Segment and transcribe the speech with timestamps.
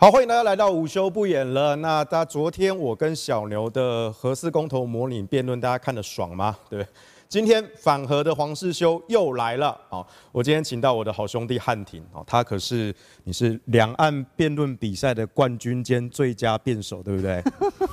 [0.00, 1.76] 好，欢迎大家来到午休不演了。
[1.76, 6.56] 那大家昨天我跟小牛的核四公投模拟辩论，大家看得爽吗？
[6.70, 6.90] 对不对？
[7.28, 9.78] 今天反核的黄世修又来了。
[9.90, 12.02] 好，我今天请到我的好兄弟汉庭。
[12.14, 12.94] 哦，他可是
[13.24, 17.42] 你是两岸辩论比赛的冠军兼最佳辩手，对不对？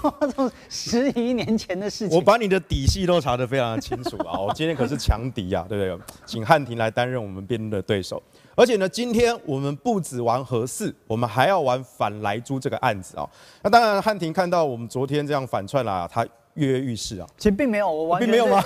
[0.72, 4.40] 十一年前的事情，我把你的底细都查得非常的清楚啊！
[4.40, 6.06] 我今天可是强敌啊，对不对？
[6.25, 8.23] 请汉庭来担任我们辩论的对手。
[8.57, 13.29] 而且呢，今天我们不止玩核四，我们还要玩反莱猪这个案子啊。
[13.62, 16.25] 那当然，汉庭看到我们昨天这样反串啦，他
[16.56, 17.28] 跃跃欲试啊。
[17.38, 18.63] 其实并没有，我完全并没有吗？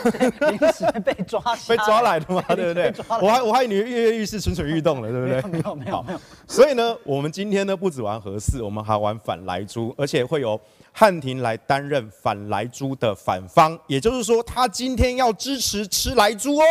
[0.50, 2.94] 临时被抓，被抓来的嘛， 对不对？
[3.22, 5.41] 我还我还以为你跃跃欲试、蠢蠢欲动了，对不对？
[5.51, 6.19] 没有没有没有。
[6.47, 10.57] 所以呢，我们今天呢不止玩核四，我们还玩反莱猪，而且会由
[10.94, 16.63] 汉庭来担任反莱猪的反方，也就是说，他今天要支持吃莱猪哦。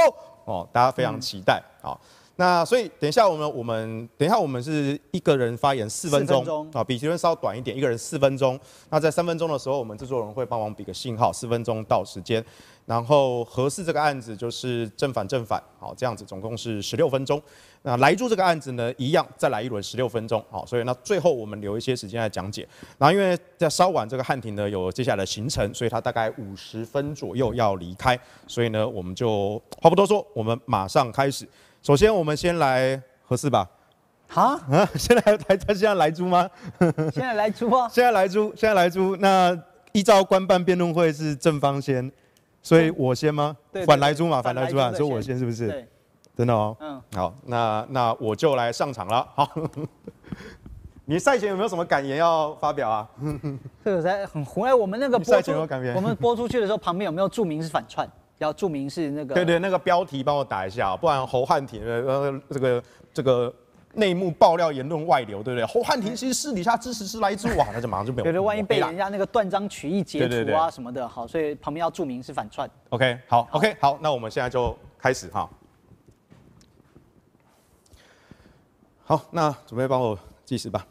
[0.47, 1.93] 哦，大家非常期待啊。
[1.93, 1.99] 嗯
[2.41, 8.59] 那所以等一下我们我们等一下我们是一个人发言四分钟啊，比别人稍短一点，一个人四分钟。
[8.89, 12.43] 那在三分钟的时候，我们制作人会帮忙比个信号，四分钟到时间。
[12.87, 17.41] 然后合适这个案子就是正反正反，好，这样子总共是十六分钟。
[17.83, 22.67] 那来住这个案子呢，一样再来一轮十六分钟，好，所以那最后我们留一些时间来讲解。
[22.97, 31.47] 然后因为在稍晚这个汉庭呢有接下来的行程，所以他大概五十分左右要离开，所以呢我们就话不多说，我们马上开始。
[31.83, 33.69] 首先，我们先来合适吧。
[34.35, 34.61] 啊，
[34.95, 36.49] 现在还他现在莱猪吗？
[36.79, 37.89] 现在莱猪啊！
[37.89, 39.17] 现在莱猪，现在莱猪。
[39.17, 39.61] 那
[39.91, 42.09] 依照官办辩论会是正方先，
[42.63, 43.57] 所以我先吗？
[43.73, 45.67] 对，反莱猪嘛，反莱猪啊，所以我先是不是？
[45.67, 45.89] 对，
[46.37, 46.77] 真的哦。
[46.79, 47.03] 嗯。
[47.17, 49.27] 好，那那我就来上场了。
[49.35, 49.51] 好，
[51.07, 53.09] 你赛前有没有什么感言要发表啊？
[53.85, 55.93] 这个在很红哎，我们那个赛前有感言。
[55.97, 58.09] 我们播出去的时候，旁边有没有注明是反串？
[58.41, 62.83] 要注明是那个，对对，那个标题帮我打一下，不然侯汉庭呃这个
[63.13, 63.55] 这个
[63.93, 65.67] 内幕爆料言论外流，对不对？
[65.67, 68.25] 侯汉廷其实私底下支持是来自哇，那就马上就没有。
[68.25, 72.69] 对对，万一被人家那个断章取义截图啊什么的，好，所以旁边要注明是反串。
[72.89, 75.49] OK，好，OK，好，那我们现在就开始哈。
[79.05, 80.87] 好，那准备帮我计时吧。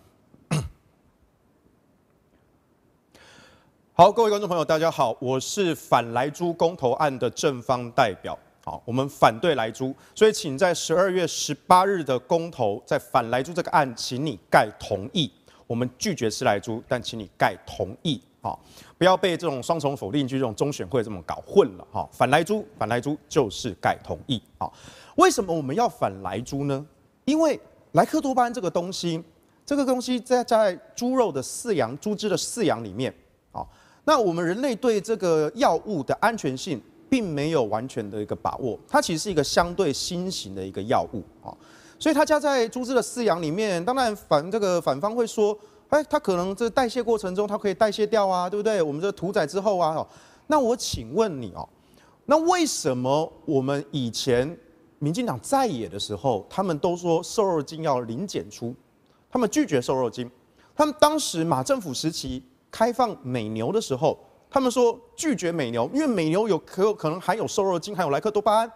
[3.99, 8.33] 好，各位观众朋友，大家好，我是反莱猪公投案的正方代表。
[8.63, 15.29] 好，我们反对莱猪，所以请在十二月十八日的公投，在反莱猪这个案，请你盖同意。
[15.67, 18.21] 我们拒绝吃莱猪，但请你盖同意。
[18.41, 18.57] 好，
[18.97, 21.85] 不要被这种双重否定句、这种中选会这么搞混了。
[21.91, 24.41] 好，反莱猪，反莱猪就是盖同意。
[24.57, 24.73] 好，
[25.17, 26.85] 为什么我们要反莱猪呢？
[27.25, 27.59] 因为
[27.91, 29.21] 莱克多巴胺这个东西，
[29.65, 33.13] 这个东西在在猪肉的饲养、猪只的饲养里面。
[34.09, 41.53] 那我们人类对这个药物的安全性并没有完全的一个把握，它其实是一个相对新型的一个药物啊，
[41.99, 45.55] 所以它加在猪只的饲养里面，当然反这个反方会说，
[45.89, 48.81] 哎，它可能这代谢过程中它可以代谢掉啊，对不对？
[48.81, 50.03] 我们这屠宰之后啊，
[50.47, 51.69] 那我请问你哦，
[52.25, 54.57] 那为什么我们以前
[54.97, 58.73] 民进党在野的时候，他们都说瘦肉精要零检出，
[59.29, 60.27] 他们拒绝瘦肉精，
[60.75, 62.41] 他们当时马政府时期。
[62.71, 64.17] 开放美牛的时候，
[64.49, 68.71] 他们说拒绝美牛，因为美牛有可有可能含有瘦肉精，还有莱克多巴胺。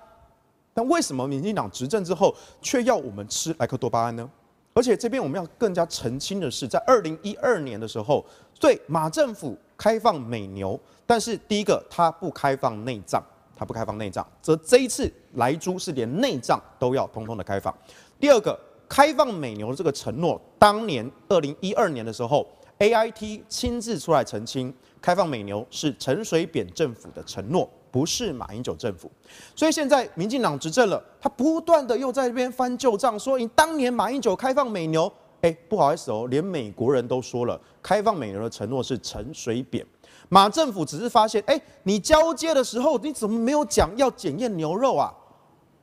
[0.74, 4.28] 但为什么民进党执政之后却要我们吃莱克多巴胺呢？
[4.74, 8.26] 而且这边我们要更加澄清的是，在二零一二年的时候，
[8.60, 13.24] 对马政府开放美牛，但是第一个它不开放内脏，
[13.56, 17.72] 它不开放内脏，则这一次莱猪是连内脏都要通通的开放。
[18.20, 18.60] 第二个
[18.90, 22.48] 开放美牛的这个承诺，当年二零一二年的时候。
[22.84, 29.10] AIT 亲自出来澄清，开放美牛是陈水扁政府的承诺，不是马英九政府。
[29.56, 35.10] 所以现在民进党执政了，他不断的又在这边翻旧账，说你当年马英九开放美牛，
[35.40, 39.86] 哎，不好意思哦，连美国人都说了，开放美牛的承诺是陈水扁。
[40.28, 45.10] 马政府只是发现，哎，你交接的时候你怎么没有讲要检验牛肉啊？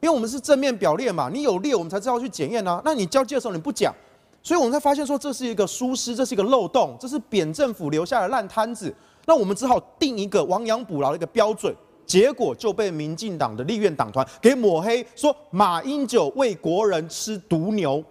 [0.01, 2.83] 因为我们是正面表列嘛，你有列我们才知道去检验啊。
[2.85, 3.95] 那你交接的时候你不讲。
[4.43, 8.93] 所以我们才发现说，这是一个疏失，这是一个漏洞，这是扁政府留下的烂摊子。
[9.27, 11.75] 那我们只好定一个亡羊补牢的一个标准，
[12.07, 18.03] 结果就被民进党的立院党团给抹黑，说马英九为国人吃毒牛，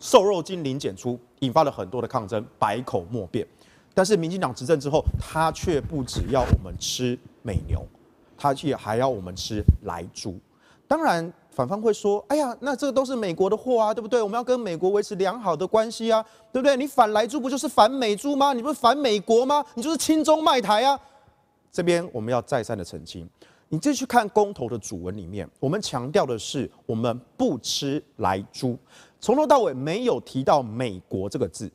[0.00, 3.46] 瘦肉精零检出，引发了很多的抗争，百口莫辩。
[3.94, 7.86] 但是民进党执政之后，他却不只要我们吃美牛，
[8.36, 10.36] 他却还要我们吃莱猪。
[10.88, 11.32] 当然。
[11.56, 14.20] 反方会说：“哎呀，那这个都是美国的货啊，对不对？
[14.20, 16.22] 我们要跟美国维持良好的关系啊，
[16.52, 16.76] 对不对？
[16.76, 18.52] 你反莱猪不就是反美猪吗？
[18.52, 19.64] 你不是反美国吗？
[19.72, 21.00] 你就是亲中卖台啊！”
[21.72, 23.26] 这边我们要再三的澄清，
[23.70, 28.78] 你继续看公投的主文里面，我们强调的是我们不吃莱猪，
[29.18, 31.72] 从头到尾没有提到美国这个字。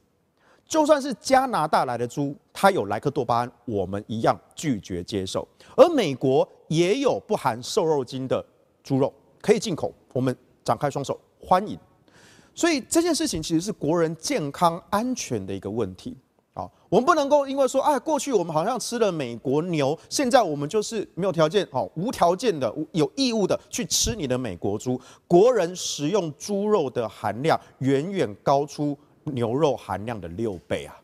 [0.68, 5.48] 就算是加拿大来的猪，它有莱克多巴胺，我们一样拒绝接受。
[5.76, 8.46] 而美国也有不含瘦肉精的
[8.84, 9.12] 猪肉
[9.42, 11.78] 可以进口，我们展开双手欢迎。
[12.54, 16.16] 所以这件事情其实是国人健康安全的一个问题
[16.54, 25.00] 啊，我们不能够因为说，哎，过去我们好像吃了美国牛，现在我们就是没有条件哦，无条件的有义务的去吃你的美国猪。
[25.28, 28.98] 国人食用猪肉的含量远远高出。
[29.24, 31.00] 牛肉含量的六倍啊，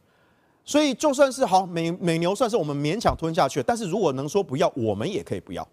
[0.66, 3.62] 所以就算是好美美牛，算是我们勉强吞下去。
[3.62, 5.66] 但是如果能说不要，我们也可以不要。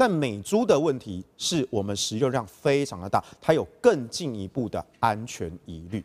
[0.00, 6.02] 但美猪的问题是我们食用量非常的大，它有更进一步的安全疑虑。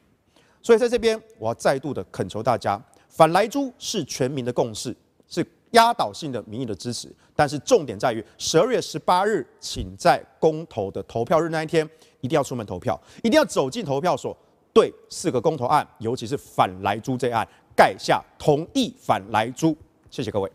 [0.62, 2.78] 所以在这边，我要再度的恳求大家，
[3.08, 4.94] 反莱猪是全民的共识，
[5.30, 7.10] 是压倒性的民意的支持。
[7.34, 11.90] 但是重点在于十二月十八日，请在公投的投票日那一天，
[12.20, 14.36] 一定要出门投票，一定要走进投票所。
[14.74, 19.74] 对四个公投案，尤其是反莱猪这案，盖下同意反莱猪。
[20.12, 20.52] 谢谢各位。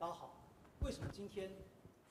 [0.00, 0.30] 大家好，
[0.80, 1.50] 为什么今天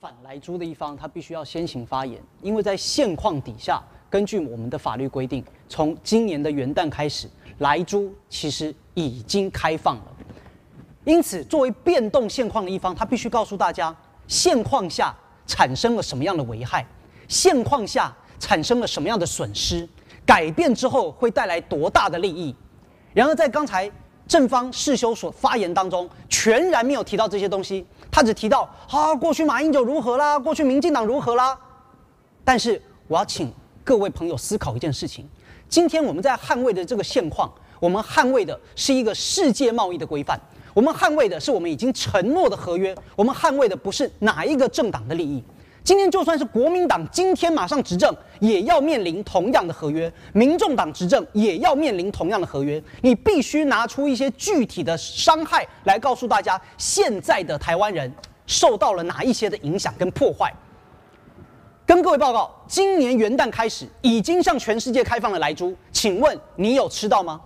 [0.07, 2.17] 反莱猪的一方他必须要先行发言？
[2.41, 7.27] 因为在现况底下，根据我们的法律规定，从今年的元旦开始。
[7.57, 10.05] 莱猪其实已经开放了，
[11.03, 13.93] 因此作为变动现况的一方，他必须告诉大家
[14.29, 15.13] 现况下
[15.45, 16.85] 产生了什么样的危害，
[17.27, 19.85] 现况下产生了什么样的损失，
[20.25, 22.55] 改变之后会带来多大的利益。
[23.13, 23.91] 然而在刚才
[24.25, 31.57] 正方世修所发言当中，全然没有提到这些东西，他只提到啊过去马英九如何啦，过去民进党如何啦。
[32.43, 33.51] 但是我要请
[33.83, 35.27] 各位朋友思考一件事情。
[35.69, 40.39] 今天我们在捍卫的这个现况，我们捍卫的是一个世界贸易的规范，
[40.73, 45.43] 我们捍卫的是我们已经承诺的合约，我们捍卫的不是哪一个政党的利益。
[45.87, 52.83] 今天就算是国民党今天马上执政，也要面临同样的合约；民众党执政也要面临同样的合约。
[53.01, 58.13] 你必须拿出一些具体的伤害来告诉大家，现在的台湾人
[58.45, 60.53] 受到了哪一些的影响跟破坏。
[61.85, 67.39] 跟各位报告，今年元旦开始已经向全世界开放了莱猪，请问你有吃到吗？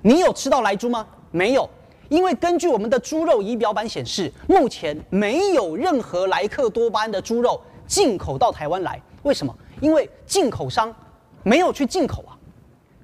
[0.00, 1.04] 你有吃到莱猪吗？
[1.32, 1.68] 没有，
[2.08, 9.02] 因为根据我们的猪肉仪表板显示，目前没有任何莱克多巴胺的猪肉进口到台湾来。
[9.24, 9.52] 为什么？
[9.80, 10.94] 因为进口商
[11.42, 12.38] 没有去进口啊，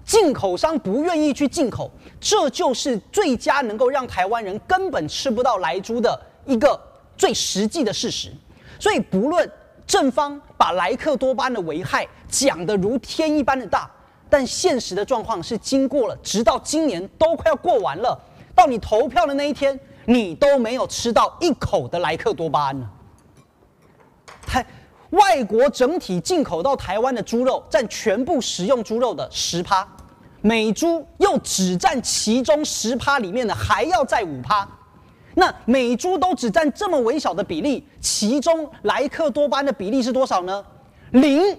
[0.04, 1.90] 进口商不愿意去进口，
[2.20, 6.80] 这就是最佳能够让台湾人根本吃不到莱猪的一个
[7.16, 8.32] 最实际的事实。
[8.78, 9.50] 所以不论。
[9.86, 13.88] 正方把莱克多巴胺的危害讲得如天一般的大，
[14.28, 18.20] 但现实的状况是，经过了直到今年都快要过完了，
[18.52, 22.90] 到你投票的那一天，你都没有吃到一口的莱克多巴胺呢。
[25.10, 29.86] 外国整体进口到台湾的猪肉占全部食用猪肉的十趴，
[30.42, 34.66] 美猪又只占其中十趴里面的还要再五趴。
[35.34, 40.64] 那美猪都只占这么微小的比例，其中莱克多巴胺的比例是多少呢？
[41.12, 41.56] 零。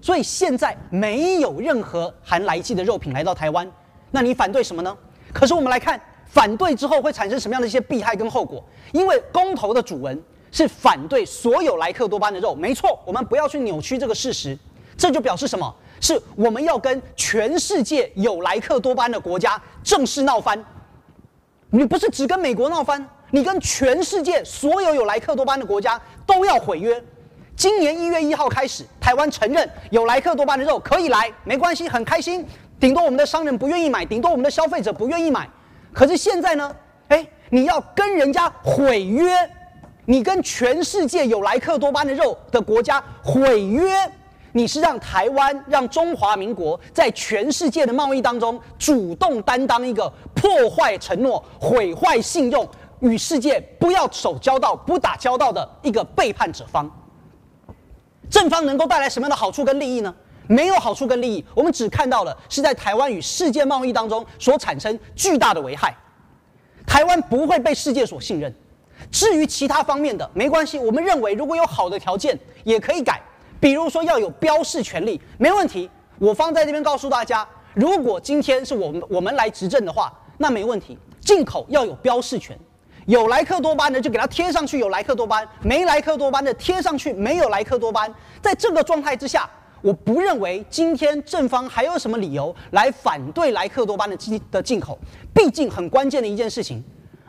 [0.00, 3.68] 所以现在没有任何含莱剂的肉品来到台湾，
[4.12, 4.96] 那你反对什么呢？
[5.32, 8.64] 可是我们来看，反对之后会产生什么样的一些弊害跟后果？
[8.92, 14.58] 因为公投的主文是反对所有莱克多巴胺的肉，没错，我们不要去扭曲这个事实，
[14.96, 15.74] 这就表示什么？
[16.00, 20.64] 是我们要跟全世界有莱克多巴胺的国家正式闹翻。
[21.70, 27.02] 你不是只跟美国闹翻，你跟全世界所有有莱克多巴胺的国家都要毁约。
[27.56, 32.46] 今年一月一号开始，台湾承认有莱克多巴胺的肉可以来，没关系，很开心。
[32.78, 35.48] 顶多我们的商人不愿意买，顶多我们的消费者不愿意买。
[35.92, 36.76] 可是现在呢？
[37.08, 39.34] 哎，你要跟人家毁约，
[40.10, 43.92] 你跟全世界有莱克多巴的肉的国家毁约。
[44.52, 52.66] 你是让台湾、让中华民国在全世界的贸易当中主动担当一个破坏承诺、毁坏信用、
[53.00, 56.90] 与世界不要手交道、不打交道的一个背叛者方。
[58.30, 60.12] 正方能够带来什么样的好处跟利益呢？
[60.46, 65.94] 没有好处跟利益，我们只看到了是在台湾与世界贸易当中所产生巨大的危害。
[66.86, 68.52] 台湾不会被世界所信任。
[69.10, 73.20] 至于其他方面的，没关系，我们认为如果有好的条件，也可以改。
[73.60, 75.90] 比如说要有标示权利，没问题。
[76.18, 80.96] 我方在这边告诉大家，如果今天是我们我们来执政的话，那没问题。
[81.20, 82.58] 进口要有标示权，
[83.06, 88.08] 有莱克多巴胺的就给它贴上去有莱克多巴，没莱克多巴的贴上去没有莱克多巴。
[88.40, 89.48] 在这个状态之下，
[89.82, 94.98] 我不认为今天正方还有什么理由来反对莱克多巴的进的进口。
[95.34, 96.82] 毕竟很关键的一件事情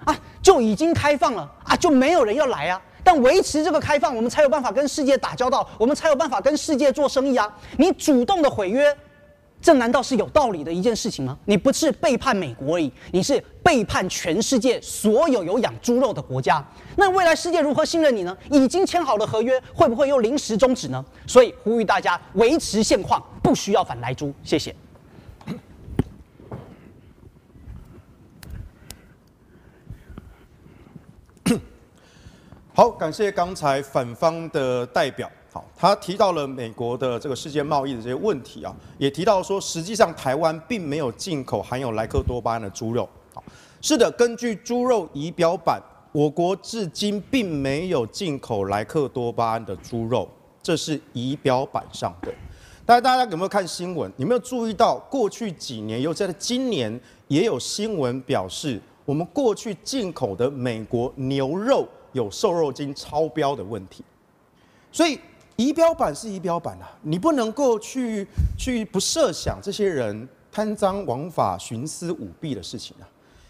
[0.09, 2.81] 啊，就已经开放了啊，就没有人要来啊。
[3.03, 7.47] 但维持这个开放，我们才有办法跟世界打交道，我们才有办法跟世界做生意啊。
[7.77, 8.95] 你主动的毁约。
[9.61, 11.37] 这难道是有道理的一件事情吗？
[11.43, 16.65] 你不是背叛美国而已，你是背叛全世界所有有养猪肉的国家。
[16.95, 18.37] 那未来世界如何信任你呢？
[18.49, 21.03] 已经签好的合约会不会又临时终止呢？
[21.27, 24.33] 所以呼吁大家维持现况，不需要反来猪。
[24.45, 24.73] 谢谢。
[32.79, 35.29] 好，感谢刚才反方的代表。
[35.51, 43.09] 好，他提到了美国的这个世界贸易的这些问题啊，也提到说，实际上台湾并没有进口含有莱克多巴胺的猪肉。
[43.33, 43.43] 好，
[43.81, 45.77] 是的，根据猪肉仪表板，
[46.13, 50.29] 我国至今并没有进口莱克多巴胺的猪肉，
[50.63, 52.33] 这是仪表板上的。
[52.85, 54.09] 大家大家有没有看新闻？
[54.15, 64.03] 有没有注意到过去几年，又在今年也有新闻表示，我们过去进口的美国牛肉有瘦肉精超标的问题，
[64.91, 65.19] 所以。
[65.59, 68.25] 仪表板是仪表板啊，你不能够去
[68.57, 73.03] 去不设想这些人贪赃枉法、徇私舞弊的事情啊。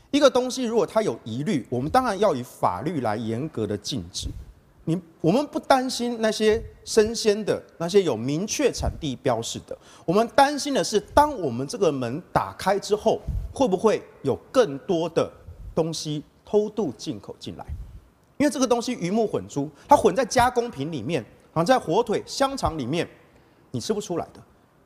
[0.09, 4.27] 一个东西如果它有疑虑，我们当然要以法律来严格的禁止。
[4.85, 13.19] 你我们不担心那些生鲜的、那些有明确产地标示的，我们担心的是，当我们这个门打开之后，
[13.53, 15.31] 会不会有更多的
[15.75, 17.63] 东西偷渡进口进来？
[18.39, 21.23] 因为这个东西鱼目混珠，它混在加工品里面。
[21.51, 23.05] 好像在火腿、香肠里面，
[23.71, 24.39] 你吃不出来的。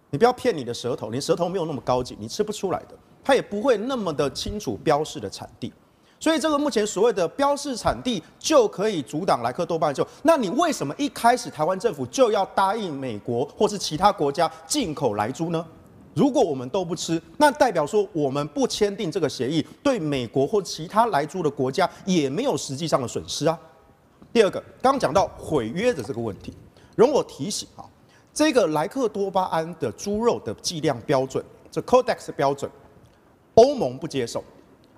[0.10, 2.98] 你不要骗你的舌头，你舌头没有那么高级，你吃不出来的。
[3.24, 5.72] 它也不会那么的清楚标示的产地。
[6.20, 9.94] 所以这个目前所谓的标示产地就可以阻挡莱克多巴胺。
[9.94, 15.64] 就那你为什么一开始台湾政府就要答应美国或是其他国家进口莱猪呢？
[16.14, 23.60] 如果我们都不吃，那代表说我们不签订这个协议，对美国或其他来猪的国家也没有实际上的损失啊。
[24.32, 26.54] 第二个，刚刚讲到毁约的这个问题，
[26.96, 27.86] 容我提醒啊，
[28.34, 32.70] 这个莱克多巴胺的猪肉的计量标准，这 Codex 标准，
[33.56, 34.44] 欧盟不接受，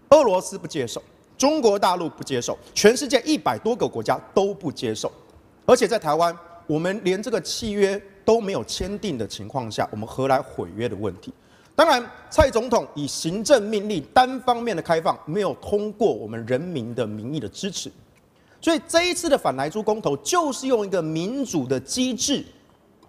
[0.10, 1.02] 俄罗斯不接受，
[1.38, 5.12] 中国大陆不接受，全世界一百多个国家都不接受，
[5.66, 11.32] 而且在台湾，我们连这个契约都没有签订的情况下，我们何来毁约的问题？
[11.76, 17.92] 当然，蔡总统以行政命令单方面的开放，没有通过我们人民的民意的支持。
[18.62, 22.44] 所以这一次的反莱猪公投，就是用一个民主的机制，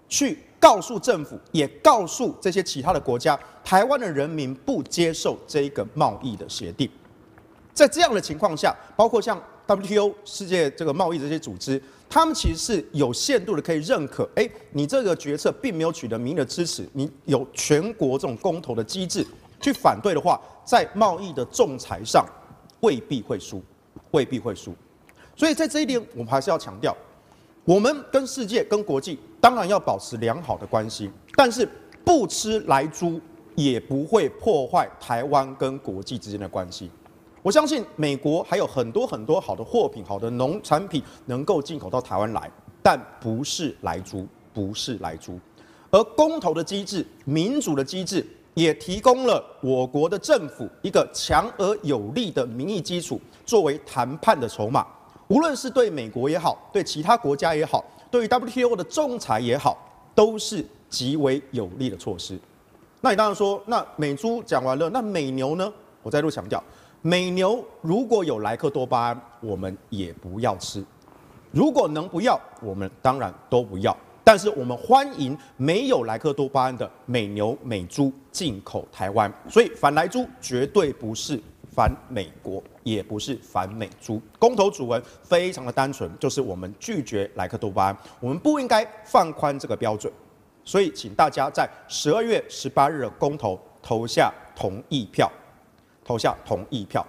[0.08, 6.90] 去告诉政府，也告诉这些其他的国家，台湾的人民不接受这一个贸易的协定。
[7.72, 19.26] 在这样的情况下，包括像 WTO 世界这个贸易这些组织，他们其实是有限度的可以认可，哎，你这个决策并没有取得民意的支持，你有全国这种公投的机制
[19.60, 22.24] 去反对的话，在贸易的仲裁上
[22.80, 23.62] 未必会输，
[24.12, 24.74] 未必会输。
[25.34, 26.96] 所以在这一点，我们还是要强调，
[27.64, 31.68] 我们跟世界、跟国际当然要保持良好的关系，但是
[32.04, 33.20] 不吃莱猪
[33.56, 36.90] 也不会破坏台湾跟国际之间的关系。
[37.46, 42.50] 我相信美国还有很多很多好的货品、好的农产品能够进口到台湾来，
[42.82, 45.38] 但不是莱猪，不是莱猪。
[45.92, 54.84] 而公投的机制、民主的机制，也提供了我国的政府一个强而有力的民意基础，作为谈判的筹码。
[55.28, 59.78] 无论是对美国也好，对其他国家也好，对于 WTO 的仲裁也好，
[60.16, 62.36] 都是极为有利的措施。
[63.00, 65.72] 那你当然说，那美猪讲完了，那美牛呢？
[66.02, 66.62] 我再度强调，
[67.06, 70.84] 美牛如果有莱克多巴胺，我们也不要吃。
[71.52, 73.96] 如果能不要，我们当然都不要。
[74.24, 79.32] 但是我们欢迎没有莱克多巴胺的美牛、美猪进口台湾。
[79.48, 81.40] 所以反莱猪绝对不是
[81.72, 82.60] 反美国。
[82.82, 90.12] 也不是反美猪，公投主文非常的单纯，就是我们拒绝莱克多巴胺，我们不应该放宽这个标准，
[90.64, 95.30] 所以请大家在十二月十八日的公投投下同意票，
[96.06, 97.04] 投下同意票。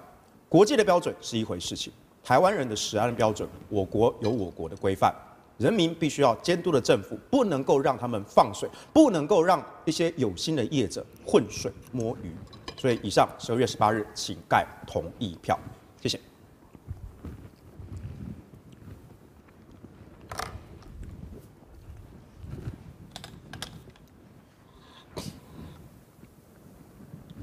[0.50, 5.14] 国际的标准是一回事情，台湾人的食安标准，我国有我国的规范，
[5.60, 12.32] 人民必须要监督的政府，不能够让他们放水，不能够让一些有心的业者浑水摸鱼。
[12.76, 15.60] 所以，以上十二月十八日，请盖同意票，
[16.02, 16.20] 谢谢。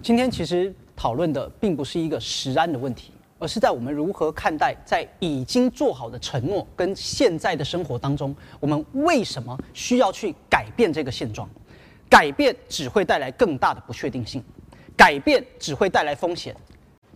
[0.02, 11.48] 今天其实讨论的并不是一个食安的问题，而是在我们如何看待在已经做好的承诺跟现在的生活当中，我们为什么需要去改变这个现状？
[12.08, 14.42] 改变只会带来更大的不确定性。
[14.96, 16.54] 改变只会带来风险，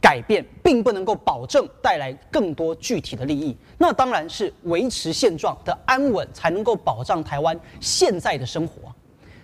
[0.01, 8.93] 改变并不能够保证带来更多具体的利益，那当然是维持现状的安稳才能够保障台湾现在的生活。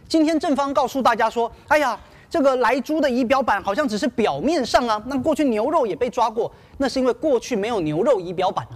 [0.08, 1.96] 今天正方告诉大家说：“哎呀，
[2.34, 8.74] 这个莱猪的仪表板好像只是表面上啊，那过去牛肉也被抓过，那是因为过去没有牛肉仪表板啊。”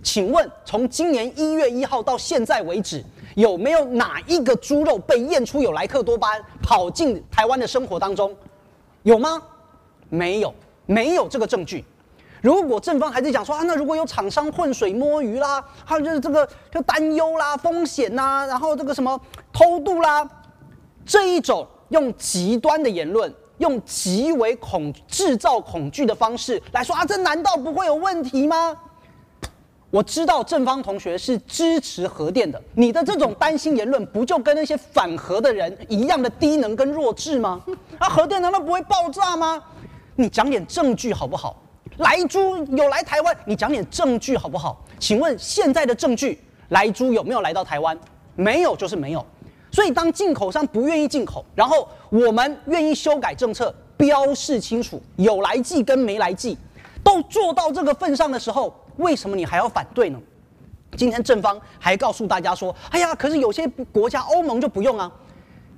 [0.00, 3.04] 请问，从今年一月一号到现在为止，
[3.34, 8.32] 有没有哪一个猪肉被验出有莱克多巴胺跑进台湾的生活当中？
[9.02, 9.42] 有吗？
[10.08, 10.54] 没有。
[10.86, 11.84] 没有这个证据。
[12.42, 19.20] 如果正方还在讲说啊，那如果有厂商浑水摸鱼啦，还有就是这个就担忧啦、风险呐、然后这个什么
[19.52, 20.24] 偷渡啦，
[21.04, 28.76] 这一种用极端的言论，用极为恐制造恐惧的方式来说啊，这难道不会有问题吗？
[29.90, 37.62] 我知道正方同学是支持核电的，你的这种担心言论，不就跟那些反核的人一样的低能跟弱智吗？
[37.98, 39.62] 啊，核电难道不会爆炸吗？
[40.16, 41.62] 你讲点证据好不好？
[41.98, 44.84] 莱猪有来台湾，你讲点证据好不好？
[44.98, 47.96] 请问现在的证据，莱猪有没有来到台湾？
[48.34, 49.24] 没有就是没有。
[49.74, 56.56] 所以当进口商不愿意进口，然后我们愿意修改政策，标示清楚有来记跟没来记，
[57.02, 60.20] 都做到这个份上的时候，为什么你还要反对呢？
[60.96, 65.10] 今天正方还告诉大家说：“哎呀，可是有些国家欧盟就不用啊，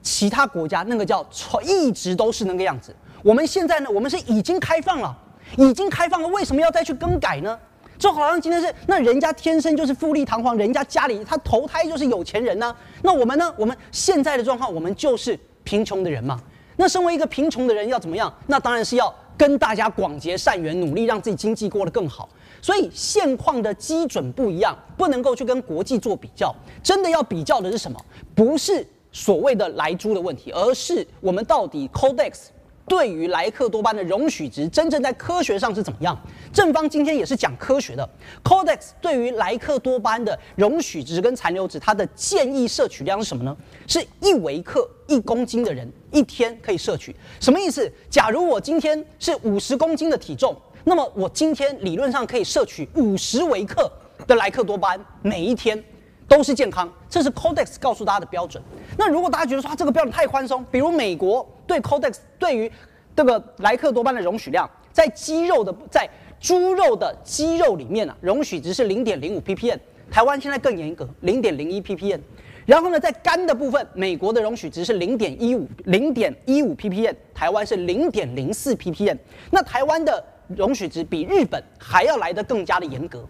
[0.02, 1.26] 其他国家那个叫
[1.64, 5.16] 一直都是那个样子。”我们现在呢，我们是已经开放了，
[5.56, 7.59] 已经开放了，为什么要再去更改呢？
[7.98, 13.54] 就好像今天是那人家天生就是富丽堂皇，人家家里他投胎就是有钱人呢、那我们呢？
[13.56, 16.40] 我们现在的状况，我们就是贫穷的人嘛。
[16.76, 18.32] 那身为一个贫穷的人要怎么样？
[18.46, 22.28] 那当然是要跟大家广结善缘，努力让自己经济过得更好。
[22.61, 26.54] 所以现况的基准不一样，不能够去跟国际做比较。
[26.82, 27.98] 真的要比较的是什么？
[28.35, 32.48] 不是所谓的来租的问题，而是我们到底 Codex。
[32.88, 36.16] 对于莱克多巴胺的容许值，真正在科学上是怎么样？
[36.53, 38.09] 正方今天也是讲科学的。
[38.44, 43.57] Codex 对于莱克多巴胺的容许值跟残留值，它的建议摄取量是什么呢？
[43.87, 47.14] 是一微克一公斤的人一天可以摄取。
[47.40, 47.90] 什么意思？
[48.09, 53.90] 假如我今天是五十公斤的体重，那么我今天理论上可以摄取五十微克
[54.29, 55.83] 的莱克多巴胺，每一天
[56.28, 56.92] 都是健康。
[57.08, 58.62] 这是 Codex 告诉大家的标准。
[58.98, 61.46] 那如果大家觉得说啊，这个标准太宽松，比如美国。
[61.66, 62.70] 对 Codex 对于
[63.14, 66.08] 这个莱克多巴的容许量，在鸡肉的在
[66.38, 69.78] 猪肉的鸡肉里面啊，容许值是零点零五 ppm。
[70.08, 72.20] 台湾现在更严格，零点零一 ppm。
[72.64, 79.16] 然后呢，在肝的部分，美国的容许值是零点一五零点一五 ppm，台湾是零点零四 ppm。
[79.50, 83.24] 那台湾的容许值比日本还要来得更加的严格。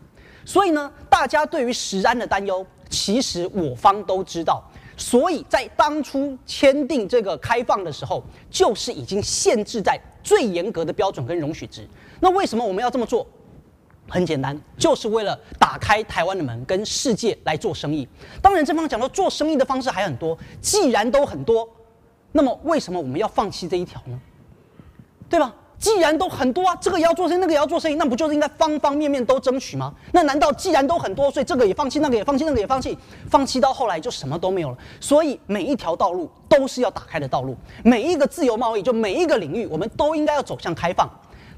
[0.45, 4.63] 所以呢，大家对于食安的担忧，其实我方都知道。
[4.97, 11.87] 所以在当初签订这个开放的时候，就是已经限制在最严格的标准跟容许值。
[12.19, 13.27] 那为什么我们要这么做？
[14.09, 18.09] 很简单，就是为了打开台湾的门，跟世界来做生意。
[18.41, 21.69] 当然，正方讲到做生意的方式还很多，既然都很多，
[22.33, 24.19] 那么为什么我们要放弃这一条呢？
[25.29, 25.53] 对吧？
[25.79, 29.93] 既然都很多啊，这个也要做生意，那个也要做生意，那不就是应该方方面面都争取吗？
[30.13, 32.97] 那难道既然都很多，所以这个也放弃，那个也放弃，那个也放弃，
[33.31, 34.79] 放弃到后来就什么都没有了？
[35.01, 41.09] 所以每一条道路都是要打开的道路，每一个自由贸易，就每一个领域，我们都应该要走向开放。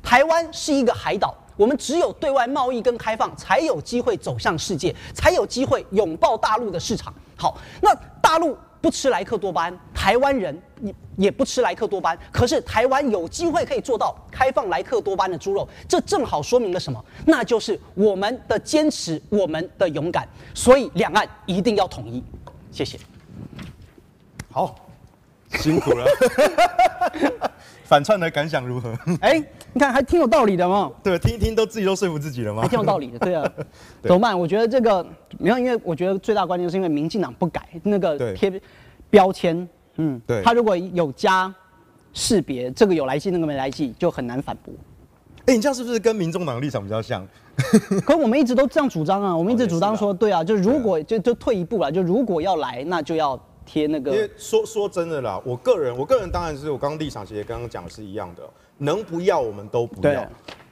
[0.02, 7.14] 台湾是一个海岛，我们只有对外贸易跟开放，才有机会走向世界，才有机会拥抱大陆的市场。
[7.36, 8.56] 好，那大陆。
[8.80, 12.18] 不吃莱克多巴胺，台湾人也也不吃莱克多巴胺。
[12.32, 17.04] 可是台湾有机会可以做到开放莱克多巴胺的猪肉，这正好说明了什么？
[17.26, 20.28] 那就是我们的坚持，我们的勇敢。
[20.54, 22.22] 所以两岸一定要统一。
[22.70, 22.98] 谢谢。
[24.50, 24.74] 好，
[25.58, 26.06] 辛苦了。
[27.88, 28.90] 反串的感想如何？
[29.22, 30.92] 哎、欸，你看还挺有道理的嘛。
[31.02, 32.60] 对，听一听都自己都说服自己了吗？
[32.60, 33.50] 还挺有道理的，对啊。
[34.04, 34.38] 怎么办？
[34.38, 35.02] 我觉得这个
[35.38, 38.60] 没有，因为我觉得最大关键是因为民进党不改那个贴
[39.08, 41.52] 标签，嗯，对，他如果有加
[42.12, 44.74] 识别，这个有来记，那个没来记，就很难反驳。
[45.46, 47.26] 哎、欸，你这样是不是跟民众党的立场比较像？
[48.04, 53.40] 可我们一直都这样主张啊，我们一直主张说，对啊，就如果就就退一步了，就如果要来，那就要。
[53.68, 58.42] 贴那个，因为说说真的啦，我个人，我个人当然是我刚刚立场其实刚刚讲的是一样的，
[58.78, 60.26] 能不要我们都不要，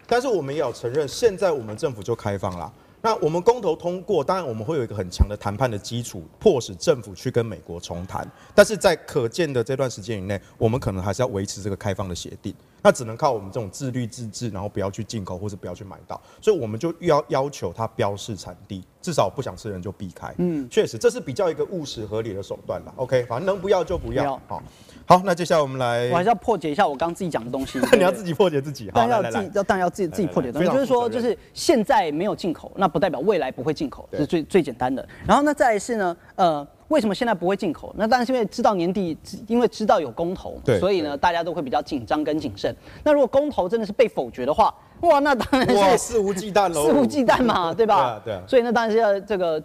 [0.07, 2.73] 但是我们也要承认，现在我们政府就开放了。
[3.03, 8.27] 那我们公投通过，当然我们会有一个很强的谈判的基础，迫使政府去跟美国重谈。
[8.53, 12.53] 但是在可见的这段时间以内，我们可能还是要维持这个开放的协定。
[12.83, 16.21] 那只能靠我们这种自律自治，然后不要去进口或者不要去买到。
[16.41, 20.35] 所以我们就要要求它标示产地，至少不想吃的人就避开。
[20.39, 22.93] 嗯，确实这是比较一个务实合理的手段啦。
[22.97, 24.41] OK，反正能不要就不要。
[24.47, 24.62] 好，
[25.07, 27.79] 好，那接下来我们来，我还是要破解一下我刚刚自己讲的东西。
[27.97, 30.69] 你要自己破解自己，当然要自己，要当然要自己自己破解东西。
[30.69, 35.07] 就是说，就是现在没有进口，那不代表未来不会进口，这是最最简单的。
[35.27, 37.94] 然后呢，再来是呢，呃，为什么现在不会进口？
[37.96, 42.75] 那当然是因为知道年底，因为知道有公投，所以呢，大家都会比较紧张跟谨慎。
[43.03, 48.20] 那如果公投真的是被否决的话，哇，那当然是肆无忌惮喽，肆无忌惮嘛， 对吧？
[48.25, 48.42] 对啊。
[48.46, 49.62] 所以那当然是要这个，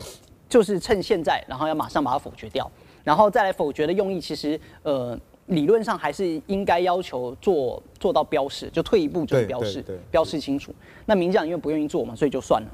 [0.49, 2.69] 就是趁现在，然后要马上把它否决掉，
[3.03, 5.17] 然后再来否决的用意，其实呃。
[5.47, 10.73] 理论上还是应该要求做做到标示，就退一步就是标示，标示清楚。
[11.05, 12.69] 那民进党因为不愿意做嘛，所以就算了。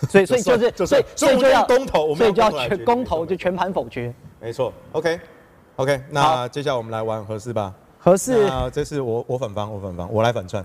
[0.08, 4.12] 所以所以就是所以所以就要公投，所以就要全公投就全盘否决。
[4.40, 5.20] 没错，OK
[5.76, 7.74] OK，那接下来我们来玩合适吧。
[7.98, 8.44] 合适。
[8.46, 10.64] 啊这是我我反方，我反方，我来反串。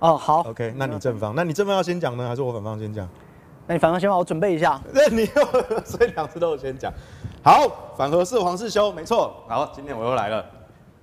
[0.00, 3.08] 哦，好，OK，那你正方，那你正方要先讲呢，还是我反方先讲？
[3.66, 4.78] 那你反方先吧我准备一下。
[4.92, 5.24] 那你
[5.84, 6.92] 所以两次都有先讲。
[7.42, 9.34] 好，反合适黄世修，没错。
[9.48, 10.44] 好，今天我又来了。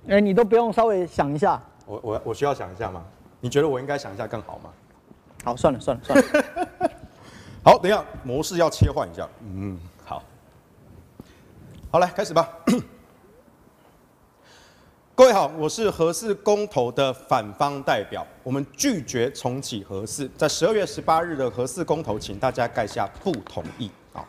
[0.06, 3.02] 哎、欸，你都不用稍微想一下，我我我需要想一下吗？
[3.40, 4.70] 你觉得我应该想一下更好吗？
[5.44, 6.88] 好，算了算了算了。
[7.64, 9.28] 好，等一下模式要切换一下。
[9.40, 10.20] 嗯，好，
[11.92, 12.58] 好来开始吧。
[15.14, 20.28] 各位好，我是核四公投的反方代表，我们拒绝重启核四。
[20.36, 24.26] 在十二月十八日的核四公投，请大家盖下不同意啊。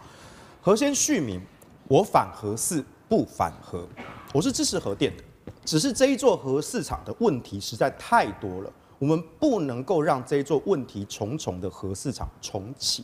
[0.62, 1.42] 核先续名，
[1.88, 3.84] 我反核四，不反核。
[4.32, 5.24] 我是支持核电的。
[5.66, 13.04] 只是这一座核市场的问题实在太多了，我们不能够让这一座问题重重的核市场重启。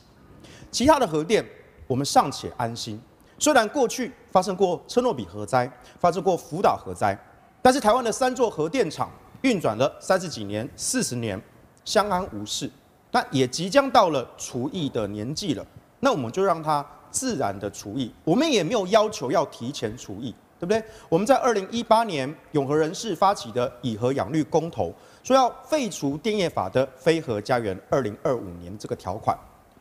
[0.71, 1.45] 其他的核电
[1.87, 3.01] 我们尚且安心，
[3.37, 7.17] 虽然过去发生过车诺比核灾，发生过福岛核灾，
[7.61, 9.09] 但是台湾的三座核电厂
[9.41, 11.41] 运转了三十几年、四十年，
[11.83, 12.69] 相安无事。
[13.11, 15.65] 那也即将到了除役的年纪了，
[15.99, 20.33] 那我们就让它自然的除役，我们也没有要求要提前除役。
[20.59, 20.83] 对不对？
[21.07, 29.39] 我们在二零一八年永和人士发起的以核养绿公投，说要废除电业法的非核家园二零二五年这个条款，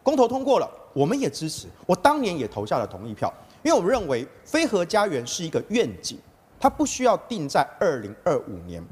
[0.08, 1.68] 公投通过了，我们也支持。
[1.84, 3.30] 我当年也投下了同意票，
[3.62, 6.18] 因为我们认为非核家园是一个愿景，
[6.58, 8.82] 它不需要定在二零二五年。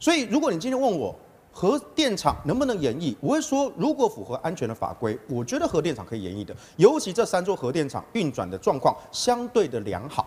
[0.00, 1.14] 所以，如果你今天问我
[1.52, 6.52] 核电厂能不能延役，我会说，如果符合安全的法规，我觉得核电厂可以延役的。
[6.74, 10.26] 尤其这三座核电厂运转的状况相对的良好。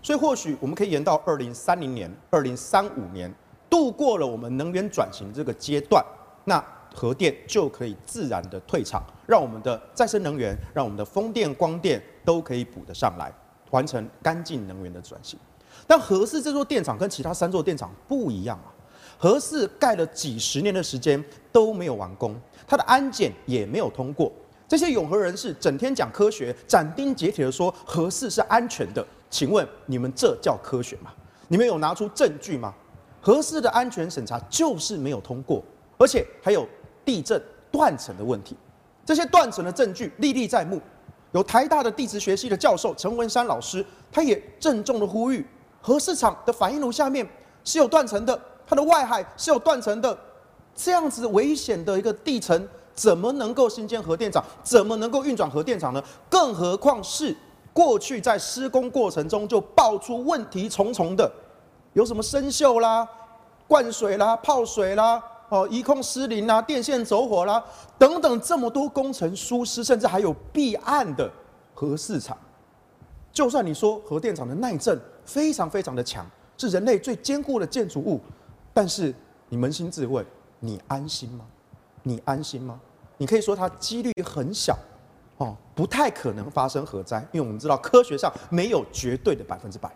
[0.00, 3.28] 所以或许我们可以延到二零三零年、二零三五年，
[3.68, 6.04] 度过了我们能源转型这个阶段，
[6.44, 13.32] 那核电就可以自然的退场，让我们的再生能源、让我们的风电、光电都可以补得上来，
[13.70, 15.38] 完成干净能源的转型。
[15.86, 18.70] 但核四这座电厂跟其他三座电厂不一样啊，
[19.18, 22.34] 核四盖了几十年的时间都没有完工，
[22.66, 24.32] 它的安检也没有通过。
[24.66, 29.06] 这些永和人士整天讲科学，斩钉截铁的说核四是安全的。
[29.28, 31.12] 请问你们这叫科学吗？
[31.48, 32.72] 你们有拿出证据吗？
[33.20, 35.62] 核四的安全审查就是没有通过，
[35.98, 36.66] 而且还有
[37.04, 37.40] 地震
[37.70, 38.56] 断层的问题，
[39.04, 40.80] 这些断层的证据历历在目。
[41.32, 45.44] 有台大的地质学系的教授陈文山老师，他也郑重的呼吁，
[45.80, 47.26] 核四厂的反应炉下面
[47.64, 50.16] 是有断层的，它的外海是有断层的，
[50.74, 54.44] 这样子危险的一个地层，怎么能够新建核电厂？
[54.62, 56.02] 怎么能够运转核电厂呢？
[56.28, 57.36] 更何况是。
[57.72, 61.28] 过去在施工过程中就爆出问题重重的，
[61.94, 63.04] 有什么生锈啦、
[63.66, 65.20] 灌水啦、泡水啦、
[65.54, 67.64] 哦，一控失灵啦、电线走火啦
[67.96, 71.30] 等等，这么多工程疏失，甚至还有避案的
[71.72, 72.36] 核四厂。
[73.32, 76.26] 就算你说核电厂的耐震非常非常的强，
[76.58, 78.20] 是人类最坚固的建筑物，
[78.72, 79.14] 但是
[79.48, 80.26] 你扪心自问，
[80.58, 81.46] 你安心吗？
[82.02, 82.80] 你安心吗？
[83.16, 84.76] 你可以说它几率很小。
[85.36, 89.88] 哦，不太可能发生核灾，因为我们知道科学上没有绝对的百分之百，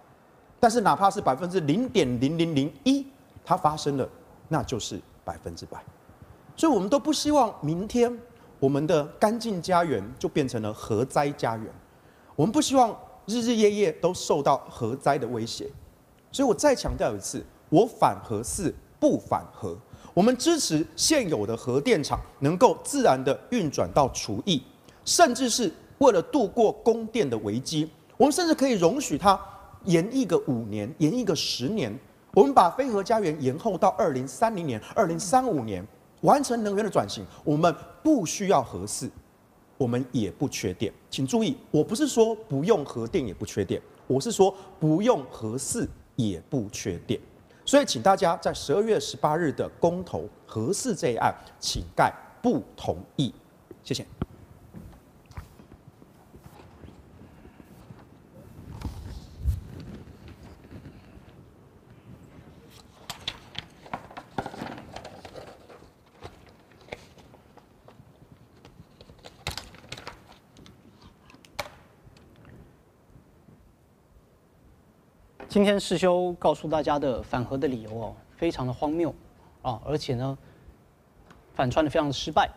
[0.61, 3.05] 但是哪怕是百分之零点零零零一，
[3.45, 4.09] 它发生了，
[4.49, 5.85] 那就是百分之百。
[6.57, 8.11] 所以我们都不希望明天
[8.59, 11.67] 我们的干净家园就变成了核灾家园，
[12.35, 15.71] 我们不希望日日夜夜都受到核灾的威胁。
[16.33, 19.77] 所以我再强调一次，我反核四，不反核，
[20.15, 24.63] 我们支持现有的核电厂能够自然的运转到除役。
[25.05, 29.39] 甚至是为了度过供电的危机，我们甚至可以容许它
[29.85, 31.97] 延役个五年，延役个十年。
[32.39, 35.85] 我们把非核家园延后到二零三零年、二零三五年，
[36.21, 37.27] 完成能源的转型。
[37.43, 39.11] 我们不需要核四，
[39.77, 40.93] 我们也不缺电。
[41.11, 47.21] 请注意，我不是说不用核电也不缺电，我是说不用核四也不缺电。
[47.65, 53.35] 所以，请大家在十二月十八日的公投核四这一案，请盖不同意。
[53.83, 54.07] 谢谢。
[75.59, 79.13] 今天世修告诉大家的反核的理由哦，非常的荒谬
[79.61, 80.39] 啊，而且呢，
[81.53, 82.49] 反串的非常的失败。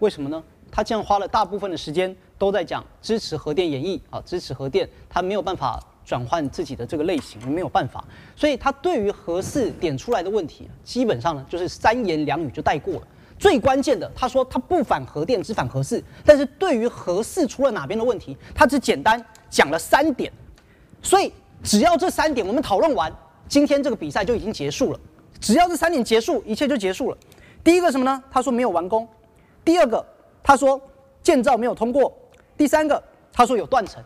[0.00, 0.42] 为什么呢？
[0.68, 13.06] 他竟然花了大部分的时间都在讲支持核电演绎啊，支持核电，他没有办法转换自己的这个类型，没有办法，所以他对于核四点出来的问题，基本上呢就是三言两语就带过了。
[13.38, 16.02] 最关键的，他说他不反核电，只反核四。
[16.24, 20.32] 但是对于核四出了哪边的问题，他只简单讲了三点。
[21.02, 21.32] 所以
[21.62, 23.12] 只要这三点我们讨论完，
[23.48, 25.00] 今天这个比赛就已经结束了。
[25.40, 27.18] 只要这三点结束，一切就结束了。
[27.62, 28.22] 第一个什么呢？
[28.30, 29.06] 他说没有完工。
[29.64, 30.04] 第二个，
[30.42, 30.80] 他说
[31.22, 32.12] 建造没有通过。
[32.56, 34.02] 第三个，他说有断层。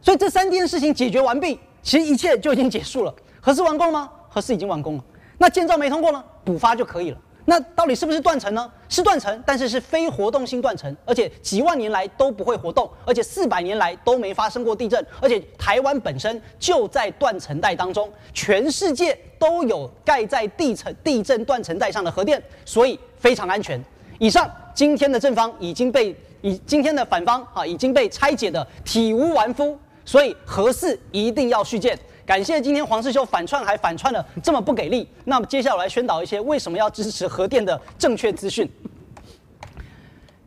[0.00, 3.14] 所以这三件事情解决完毕，其实一切就已经结束了。
[3.40, 4.10] 核四完工了吗？
[4.28, 5.04] 核四已经完工了。
[5.38, 6.22] 那建造没通过呢？
[6.44, 7.18] 补发就可以了。
[7.46, 8.70] 那到底是不是断层呢？
[8.88, 23.82] 是断层，但是是非活动性断层，而且几万年来都不会活动，而且四百年来都没发生过地震，而且台湾本身就在断层带当中，全世界都有盖在地层地震断层带上的核电，所以非常安全。
[24.18, 31.98] 以上今天的正方已经被以今天的反方啊已经被拆解的体无完肤，所以核四一定要续建。
[32.26, 38.70] 感谢今天黄世修反串还反串的这么不给力，那么接下来我来宣导一些为什么要支持核电的正确资讯。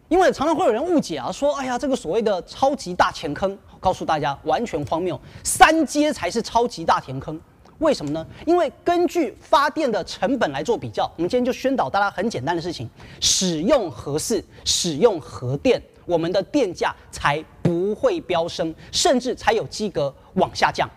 [0.07, 7.39] 因为常常会有人误解啊，说哎呀这个所谓的超级大填坑，告诉大家完全荒谬，三阶才是超级大填坑。
[7.77, 8.25] 为什么呢？
[8.47, 12.89] 因为根据发电的成本来做比较，我们今天就宣导大家很简单的事情：
[13.21, 20.89] 使用核四，使用核电，我们的电价才不会飙升，甚至才有机格往下降。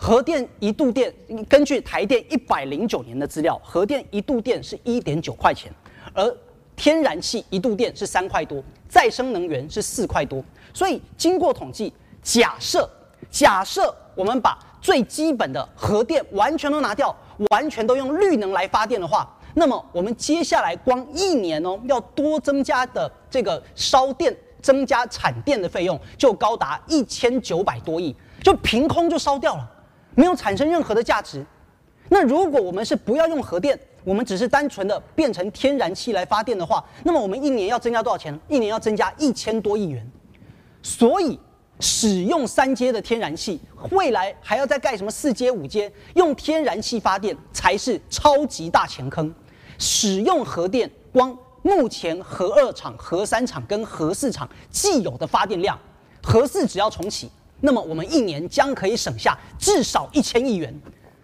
[0.00, 1.12] 核电一度电，
[1.48, 5.72] 根据台电一百零九年的资料，核电一度电是一点九块钱，
[6.14, 6.34] 而
[6.76, 10.42] 天然气一度电是三块多，再生能源是四块多。
[10.72, 12.88] 所以经过统计，假设
[13.28, 17.14] 假设我们把最基本的核电完全都拿掉，
[17.50, 29.68] 完全都用绿能来发电的话，那么我们接下来光一年哦，要多增加的这个烧电、增加产电的费用就高达一千九百多亿，就凭空就烧掉了。
[30.18, 31.46] 没有产生任何的价值。
[32.08, 38.36] 那如果我们是不要用核电，我们只是单纯的变成天然气来发电的话，那么我们一年要增加多少钱？
[38.48, 40.04] 一年要增加一千多亿元。
[40.82, 41.38] 所以
[41.78, 43.60] 使用三阶的天然气，
[43.92, 49.32] 未来还要再盖什么四阶、五阶，用天然气发电才是超级大钱坑。
[49.78, 55.78] 使用核电，光目前核二厂、核三厂跟核四厂既有的发电量，
[56.24, 57.30] 核四只要重启。
[57.60, 60.72] 那么我们一年将可以省下至少一千亿元，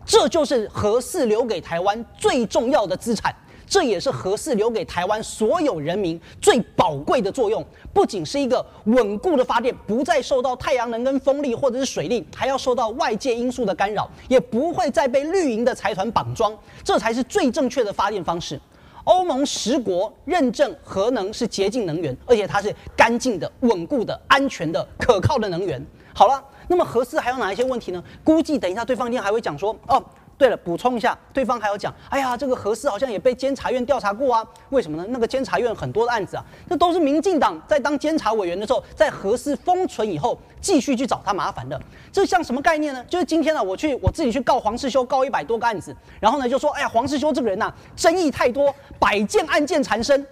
[0.04, 3.34] 这就是核四留给台湾最重要的资产，
[3.66, 7.64] 这也是核四留给台湾所有人民最宝贵的作用。
[7.92, 18.60] 不仅是一个稳固的发电，不再受到太阳能跟风力或者是水力，还要受到外界因素的干扰，也不会再被绿营的财团绑桩，这才是最正确的发电方式。
[19.04, 25.84] 欧盟十国认证核能是洁净能源，而且它是干净的、稳固的、安全的、可靠的能源。
[26.14, 28.02] 好了，那么核四还有哪一些问题呢？
[28.22, 30.00] 估计等一下对方一定还会讲说，哦，
[30.38, 34.46] 对了，补充一下，对方还要讲，哎呀，这个核四好像也被监察院调查过啊？
[34.70, 35.04] 为什么呢？
[35.08, 41.80] 那个监察院很多的案子啊，那都是民进党在当监察委员的时候，在核四封存以后，继续去找他麻烦的。
[42.12, 43.04] 这像什么概念呢？
[43.08, 50.24] 就是今天呢，我去我自己去告黄世修，告一百多个案子，然后呢就说，哎呀，黄世修这个人呐、争议太多，百件案件缠身，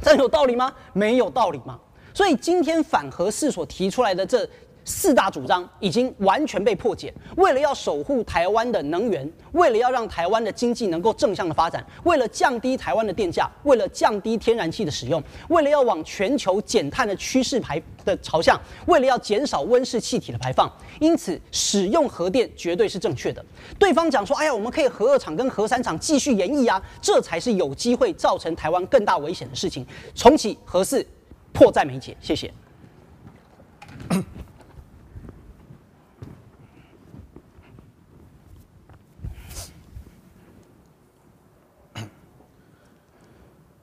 [0.00, 0.72] 这有道理吗？
[0.94, 1.78] 没有道理吗？
[2.14, 4.48] 所以今天反核四所提出来的这。
[4.84, 7.12] 四大主张已经完全被破解。
[7.36, 23.44] 为了要守护台湾的能源，为了要让台湾的经济能够正向的发展，为了降低台湾的电价，为了降低天然气的使用，为了要往全球减碳的趋势排的朝向，为了要减少温室气体的排放，因此使用核电绝对是正确的。
[23.78, 31.06] 对方讲说：“哎呀，我们可以核二厂跟核三厂继续延役啊，这才是有机会造成台湾更大危险的事情。”重启核四，
[31.52, 32.16] 迫在眉睫。
[32.20, 32.52] 谢谢。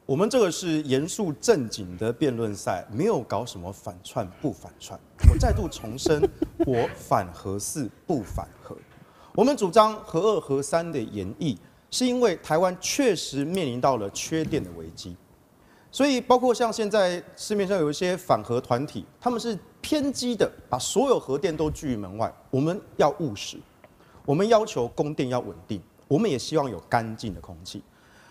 [0.10, 5.00] 我们这个是严肃正经的辩论赛，没有搞什么反串不反串。
[5.32, 6.28] 我再度重申，
[6.66, 8.76] 我反核四不反核。
[9.36, 11.56] 我们主张核二核三的演绎，
[11.92, 15.16] 是因为台湾确实面临到了缺电的危机。
[15.92, 22.34] 所以，包括像现在市面上有一些反核团体，他们是偏激的，把所有核电都拒于门外。
[22.50, 23.58] 我们要务实，
[24.26, 27.84] 我们要求供电要稳定，我们也希望有干净的空气。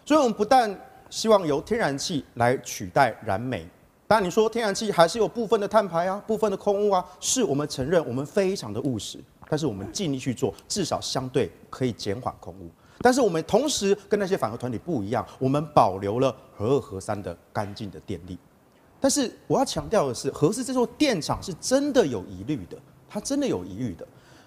[0.04, 0.76] 所以，我们不但
[1.10, 3.66] 希望由天然气来取代燃煤，
[4.06, 9.18] 当然你说天然气还是有部分的碳排啊，部分的空污啊，是我们承认，我们非常的务实。
[9.50, 12.70] 但是我们尽力去做，至少相对可以减缓空污。
[13.00, 18.38] 但是我们同时跟那些反核团体不一样，我们保留了核二核三的干净的电力。
[19.00, 22.76] 但是我要强调的是，核四这座电厂是真的有疑虑的，
[23.08, 24.06] 它真的有疑虑的。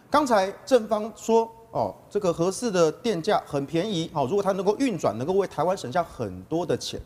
[0.09, 6.99] 刚才正方说，哦，这个合适的电价很便宜，好，如果它能够运转，能够为台湾省下很多的钱。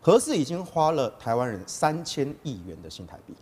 [0.00, 3.34] 合适已经花了台湾人三千亿元的新台币，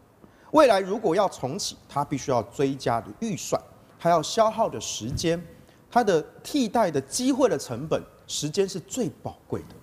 [0.50, 3.60] 未来如果要重启，它必须要追加的预算，
[3.98, 5.42] 它要消耗的时间。
[5.92, 9.74] 它的替代的机会的成本，时间是最宝贵的。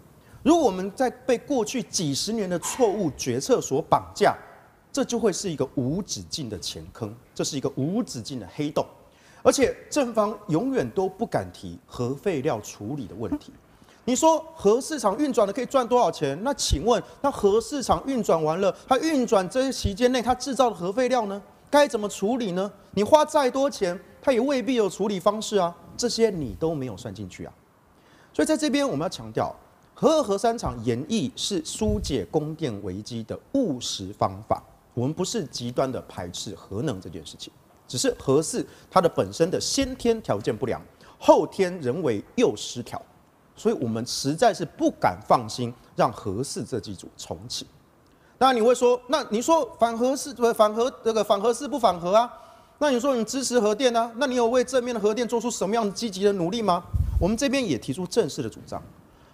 [0.41, 4.33] 如果我们在被过去几十年的错误决策所绑架，
[4.89, 8.85] 这就会是一个无止境的钱坑，这是一个无止境的黑洞。
[9.47, 13.53] 而且正方永远都不敢提核废料处理的问题。
[14.03, 16.37] 你说核市场运转的可以赚多少钱？
[16.43, 21.41] 那请问，那核市场运转完了，它运转这些期间内它制造的核废料呢？
[21.69, 22.69] 该怎么处理呢？
[22.91, 25.73] 你花再多钱，它也未必有处理方式啊。
[25.95, 27.53] 这些你都没有算进去啊，
[28.33, 29.55] 所以在这边我们要强调，
[29.93, 34.61] 核二核三厂研议是疏解供电危机的务实方法。
[34.93, 37.53] 我们不是极端的排斥核能这件事情，
[37.87, 40.81] 只是核四它的本身的先天条件不良，
[41.17, 43.01] 后天人为又失调，
[43.55, 47.65] 所以我们实在是不敢放心让核四这机组重启。
[48.37, 52.31] 当然你会说，那你说反核四不反核这个反核四不反核啊？
[52.79, 54.11] 那你说你支持核电呢？
[54.17, 56.83] 那你有为正面的核电做出什么样的积极的努力吗？
[57.19, 58.79] 我们这边也提出正式的主张。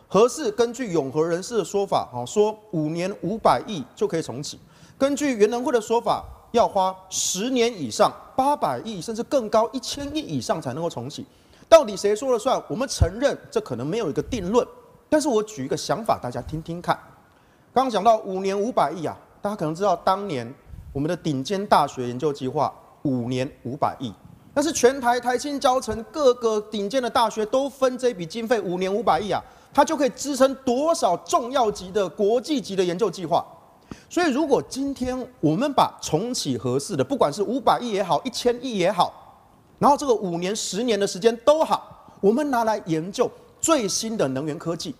[0.07, 4.57] 核四根据永和人士的说法，哈说五年五百亿就可以重启。
[4.97, 6.23] 根据袁能会的说法，
[6.53, 11.25] 要花十年以上八百亿甚至更高一千亿以上才能够重启。
[11.67, 12.61] 到底谁说了算？
[12.67, 14.65] 我们承认这可能没有一个定论，
[15.09, 16.97] 但是我举一个想法，大家听听看。
[17.73, 20.51] 刚刚讲到五年五百亿啊，大家可能知道当年
[20.91, 22.73] 我们的顶尖大学研究计划。
[23.05, 24.13] 五年五百亿，
[24.53, 29.43] 但是全台台清交成各个顶尖的大学都分这笔经费，五年五百亿啊，
[29.73, 33.45] 它就可以支撑多少重要级的国际级的研究计划。
[34.09, 39.11] 所以，如果今天我们把重启合适的，不管是五百亿也好，一千亿也好，
[39.79, 43.29] 然后这个五年、十年的时间都好，我们拿来研究
[43.59, 44.95] 最新的能源科技，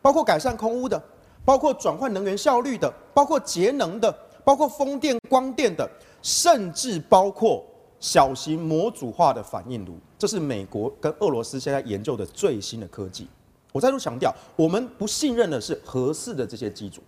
[0.00, 1.02] 包括改善空污的，
[1.44, 4.12] 包括转换能源效率的，包括节能的，
[4.44, 5.88] 包括风电、光电的。
[6.22, 7.64] 甚至包括
[8.00, 13.28] 小型模组化的反应炉，这是美国跟俄罗斯现在研究的最新的科技。
[13.70, 17.00] 我再度强调，我们不信任的是合适的这些机组，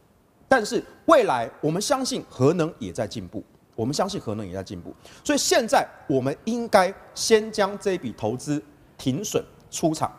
[0.49, 3.45] 但是未来我们相信核能也在进步，
[3.77, 4.95] 我们相信核能也在进步。
[5.23, 8.63] 所以现在我们应该先将这笔投资
[8.97, 10.11] 停损出场，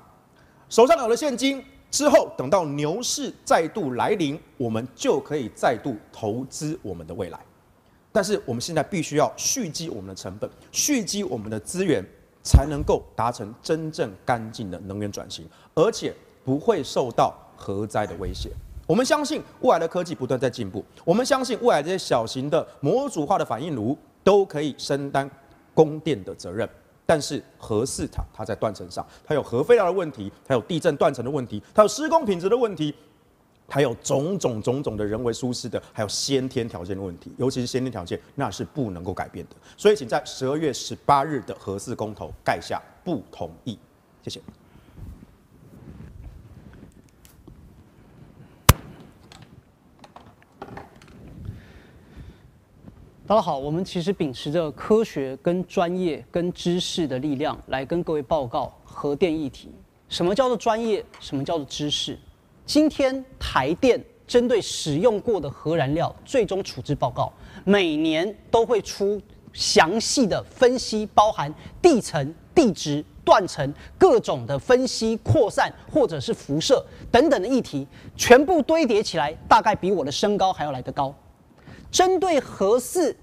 [0.70, 7.40] 手上有了现金之后，等到牛市再度来临，我们就可以再度投资我们的未来。
[8.12, 12.04] 但是我们现在必须要蓄积我们的成本，蓄积我们的资源，
[12.44, 16.14] 才能够达成真正干净的能源转型，而且
[16.44, 18.52] 不会受到核灾的威胁。
[18.90, 25.30] 我们相信未来的科技不断在进步，我们相信未来这些小型的模组化的反应炉都可以承担
[25.76, 26.68] 供电的责任。
[27.06, 32.92] 但是核四厂它在断层上，它有核废料的问题，它有地震断层的问题，它有施工品质的问题。
[33.72, 39.56] 还有种种种种的人为疏失的，还有先天条件的问题，尤其是先天条件，那是不能够改变的。
[39.78, 43.78] 所以，请在十二月十八日的核四公投盖下不同意。
[44.24, 44.42] 谢谢。
[53.30, 59.70] 大家好，我们其实秉持着科学、跟专业、跟知识的力量来跟各位报告核电议题。
[60.08, 61.06] 什么叫做专业？
[61.20, 62.18] 什么叫做知识？
[62.66, 67.32] 今天台电针对使用过的核燃料最终处置报告，
[67.64, 69.22] 每年都会出
[69.54, 81.14] 详细的分析，包含地层、地质、断层各种的分析、扩散或者是辐射等等的议题，全部堆叠起来，大概比我的身高还要来得高。
[81.92, 83.16] 针对核四，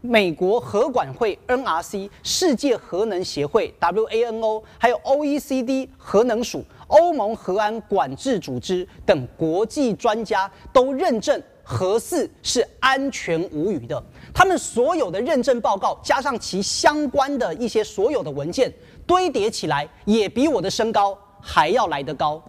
[0.00, 6.64] 美国核管会 NRC、世界核能协会 WANO，还有 OECD 核能署。
[6.88, 14.00] 欧盟核安管制组织等国际专家都认证核四是安全无虞的。
[14.34, 18.72] 他们所有的认证报告加上其相关的一些所有的文件
[19.06, 22.40] 堆叠起来，也比我的身高还要来得高。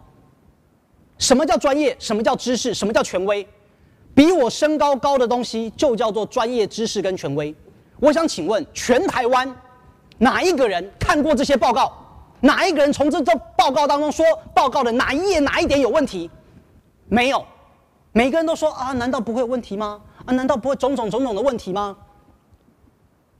[1.17, 1.95] 什么叫专业？
[1.97, 2.73] 什么叫知识？
[2.73, 3.47] 什么叫权威？
[4.15, 7.53] 比我身高高的东西就叫做专业知识跟权威。
[7.99, 9.53] 我想请问，全台湾
[10.17, 11.91] 哪一个人看过这些报告？
[12.39, 16.29] 哪一个人从这这报告当中说报告的哪一页哪一点有问题？
[17.07, 17.45] 没有，
[18.13, 19.99] 每个人都说啊，难道不会有问题吗？
[20.25, 21.95] 啊，难道不会种种种种的问题吗？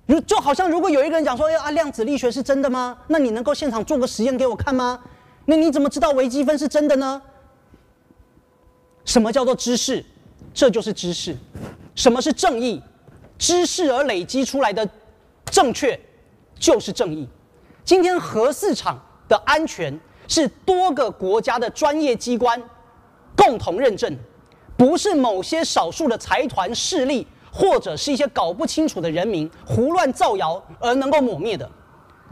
[0.06, 2.98] 如就好像如果有一个人讲说，哎啊，量子力学是真的吗？
[3.08, 5.00] 那你能够现场做个实验给我看吗？
[5.46, 7.22] 那你怎么知道微积分是真的呢？
[9.04, 10.04] 什么叫做知识？
[10.56, 11.38] 这就是知识。
[11.94, 12.82] 什么是正义？
[13.38, 14.90] 知识而累积出来的
[15.52, 16.00] 正确
[16.58, 17.28] 就是正义。
[17.84, 18.98] 今天核市场
[19.28, 22.60] 的安全是多个国家的专业机关
[23.36, 24.18] 共同认证，
[24.76, 27.28] 不是某些少数的财团势力。
[27.58, 31.72] 或者是一些搞不清楚的人民胡乱造谣而能够抹灭的，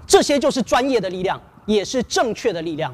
[0.05, 2.93] 这些就是专业的力量，也是正确的力量。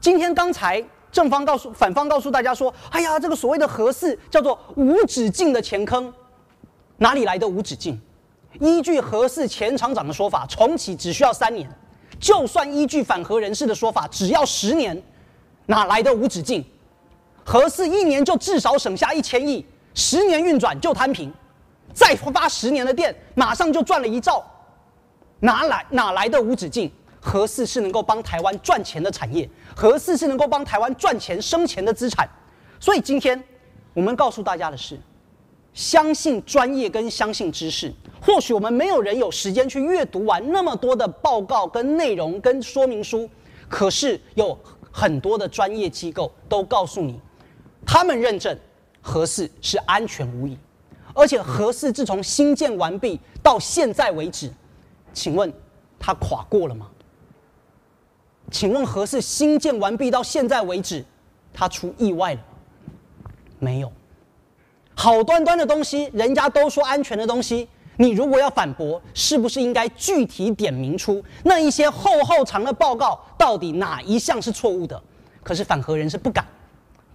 [0.00, 0.82] 今天刚才
[1.14, 6.12] 正方告诉反方告诉大家说：“哎呀，这个所谓的核四叫做无止境的前坑，
[6.96, 7.96] 哪里来的无止境？
[8.58, 11.70] 依据核四前厂长的说法，重启只需要三年，
[12.18, 15.00] 就算依据反核人士的说法，只要十年，
[15.66, 16.64] 哪来的无止境？
[17.44, 21.32] 核四一年就至少省下一千亿。”十年运转就摊平，
[21.92, 24.44] 再发十年的电，马上就赚了一兆，
[25.38, 26.90] 哪来哪来的无止境？
[27.26, 32.28] 何四是能够帮台湾赚钱的产业，何四是能够帮台湾赚钱生钱的资产。
[32.78, 33.42] 所以今天
[33.94, 35.00] 我们告诉大家的是，
[35.72, 37.90] 相信专业跟相信知识。
[38.20, 43.28] 或许我们没有人有时间去阅读完那么多的报告跟内容跟说明书，
[43.70, 44.56] 可是有
[44.92, 47.18] 很多的专业机构都告诉你，
[47.86, 48.54] 他们认证。
[49.06, 50.56] 何四是安全无疑，
[51.14, 54.50] 而且核四自从新建完毕到现在为止，
[55.12, 55.52] 请问
[55.98, 56.90] 它垮过了吗？
[58.54, 61.04] 请问何事新建完毕到现在为止，
[61.52, 62.40] 他出意外了？
[63.58, 63.90] 没有。
[64.94, 75.02] 好端端的东西，人家都说安全的东西，你如果要反驳，是不是应该具体点明出那一些厚厚长的报告到底哪一项是错误的？
[75.42, 76.46] 可是反核人是不敢。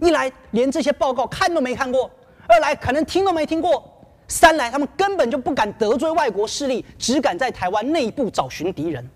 [0.02, 2.12] 一来连这些报告看都没看过，
[2.50, 3.90] 二来可能听都没听过，
[4.28, 9.10] 三来他们根本就不敢得罪外国势力，只敢在台湾内部找寻敌人。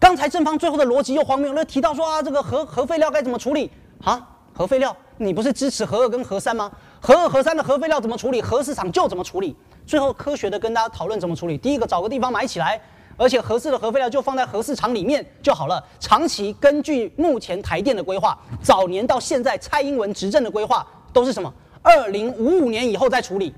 [0.00, 3.70] 刚才正方最后的逻辑又荒谬了，提到说啊，这个核核废料该怎么处理
[4.02, 4.28] 啊？
[4.52, 6.70] 核废料，你不是支持核二跟核三吗？
[7.00, 8.40] 核二核三的核废料怎么处理？
[8.40, 9.56] 核四厂就怎么处理？
[9.86, 11.58] 最后科学的跟大家讨论怎么处理。
[11.58, 12.80] 第一个找个地方埋起来。
[13.20, 15.84] 而且核四的核废料就放在核四厂里面就好了。
[15.98, 21.52] 长期根据目前台电的规划，早年到现在蔡英文执政的规划都是什么？
[21.82, 23.52] 二零五五年以后再处理。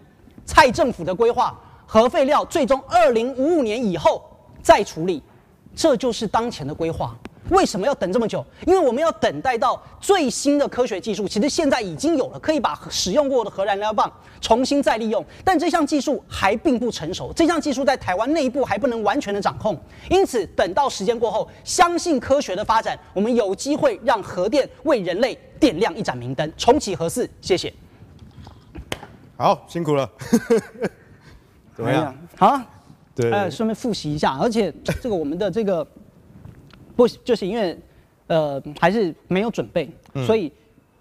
[0.47, 4.24] 蔡政府的规划，核废料最终二零五五年以后
[4.62, 5.22] 再处理，
[5.75, 7.16] 这就是当前的规划。
[7.49, 8.45] 为什么要等这么久？
[8.64, 15.25] 因为我们要等待到最新的科学技术，其实现在已经有了，可以把使用过的核燃料棒重新再利用。
[15.45, 19.77] 但这项技术还并不成熟，这项技术在台湾内部还不能完全的掌控。
[20.09, 27.29] 因此，等到时间过后，相信科学的发展，我们有机会让核电为人类点亮一盏明灯，重启核四。
[27.41, 27.73] 谢谢。
[29.37, 30.09] 好，辛苦了。
[31.75, 32.14] 怎么样？
[32.39, 32.61] 好。
[33.21, 33.31] 对。
[33.31, 35.87] 呃，顺便复习一下，而且 这个我们的这个。
[36.97, 37.79] 不就是因为，
[38.27, 40.53] 呃，还是没有准备，嗯、所以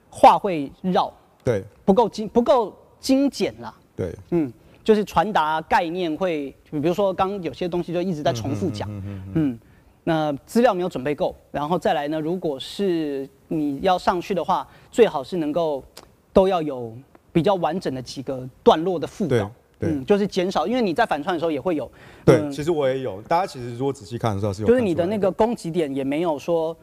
[0.10, 1.12] 话会绕，
[1.44, 9.60] 对，不够精不够精简啦，对，嗯，就是传达概念会，比如说刚有些东西就一直在重复讲，嗯，嗯，嗯，嗯，
[10.06, 15.84] 那资料没有准备够，然后再来呢，如果是你要上去的话，最好是能够
[16.32, 16.96] 都要有
[17.34, 19.52] 比较完整的几个段落的副稿。
[19.80, 21.90] 对嗯，就是减少，因为你在反串的时候也会有。
[22.26, 23.22] 对，嗯、其实我也有。
[23.22, 24.68] 大家其实如果仔细看的时候是有。
[24.68, 26.76] 就是你的那个攻击点也没有说，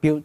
[0.00, 0.20] 比如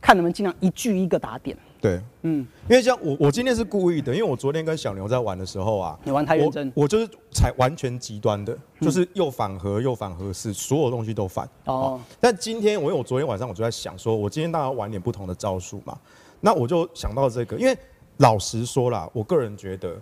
[0.00, 1.56] 看能不能尽量一句一个打点。
[1.80, 11.44] 对，嗯，因为像我，我今天是故意的，因为我昨天跟小牛在玩的时候啊，你玩太认真，我，我就是才完全极端的，就是又反核又反核是，所有东西都反。
[11.64, 12.00] 哦，哦。
[12.20, 15.98] 但今天我因为我昨天晚上我就在想说，我今天当然玩点不同的招数嘛，
[16.38, 17.76] 那我就想到这个，因为
[18.18, 19.96] 老实说啦，我个人觉得。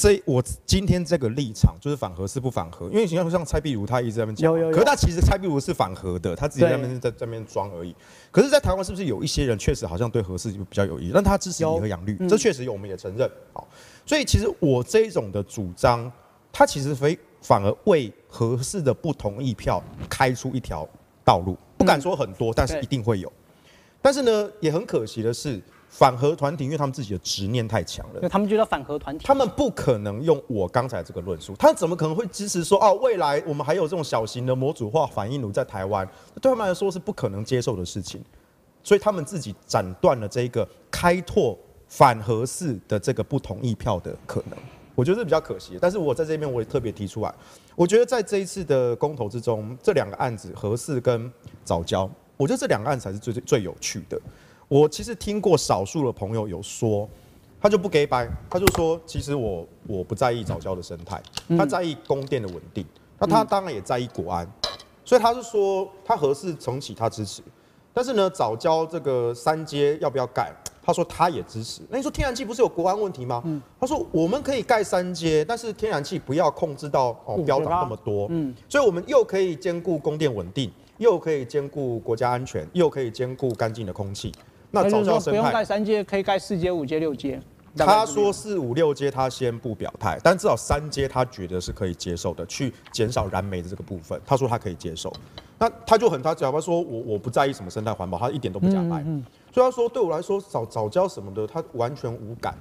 [0.00, 7.94] 所以我今天这个立场就是反核是不反核，因为你像像蔡壁如他一直在那边讲，有有有，可是他其实蔡壁如是反核的，他自己在那边在在那边装而已。
[8.30, 13.30] 可是，在台湾是不是有一些人确实好像对核四比较有意义，但他支持核养绿，这确实有，我们也承认。
[13.52, 13.68] 好，
[14.06, 16.10] 所以其实我这一种的主张，
[16.50, 20.88] 他其实非反而为核四的不同意票开出一条
[21.22, 23.30] 道路，不敢说很多，但是一定会有。
[24.00, 25.60] 但是呢，也很可惜的是。
[25.90, 36.08] 反核团体，因为他们自己的执念太强了，他们觉得反核团体，他们不可能用我刚才这个论述，他怎么可能会支持说哦，未来我们还有这种小型的模组化反应炉在台湾？
[36.40, 38.24] 对他们来说是不可能接受的事情，
[38.84, 44.56] 所以他们自己斩断了这个开拓反核式的这个不同意票的可能，
[44.94, 45.76] 我觉得是比较可惜。
[45.80, 47.34] 但是我在这边我也特别提出来，
[47.74, 51.30] 我觉得在这一次的公投之中，这两个案子核四跟
[51.64, 54.20] 早教，我觉得这两个案子才是最最最有趣的。
[54.70, 57.08] 我其实听过少数的朋友有说，
[57.60, 61.20] 他就不给掰，他就说其实我我不在意早教的生态，
[61.58, 62.86] 他在意供电的稳定，
[63.18, 64.48] 那他当然也在意国安，
[65.04, 67.42] 所以他是说他合适重启他支持，
[67.92, 70.54] 但是呢早教这个三阶要不要盖？
[70.80, 71.82] 他说他也支持。
[71.88, 73.42] 那你说天然气不是有国安问题吗？
[73.44, 78.28] 嗯、他说我们可以盖三阶，但是天然气不要控制到哦标涨那么多。
[78.30, 84.32] 嗯，所以我们又可以兼顾供电稳定，又可以兼顾国家安全，又可以兼顾干净的空气。
[84.70, 87.40] 那早教生态不用盖三阶，可以盖四阶、五阶、六阶。
[87.76, 95.12] 他说四五六阶他先不表态，但至少三阶他觉得是可以接受的，去减少燃煤的这个部分，他说他可以接受。
[95.56, 99.02] 那他就很他讲，他说我我不在意什么生态环保，他一点都不假掰。
[99.02, 102.54] 嗯嗯所以他说，对我来说，早早教什么的，他完全无感。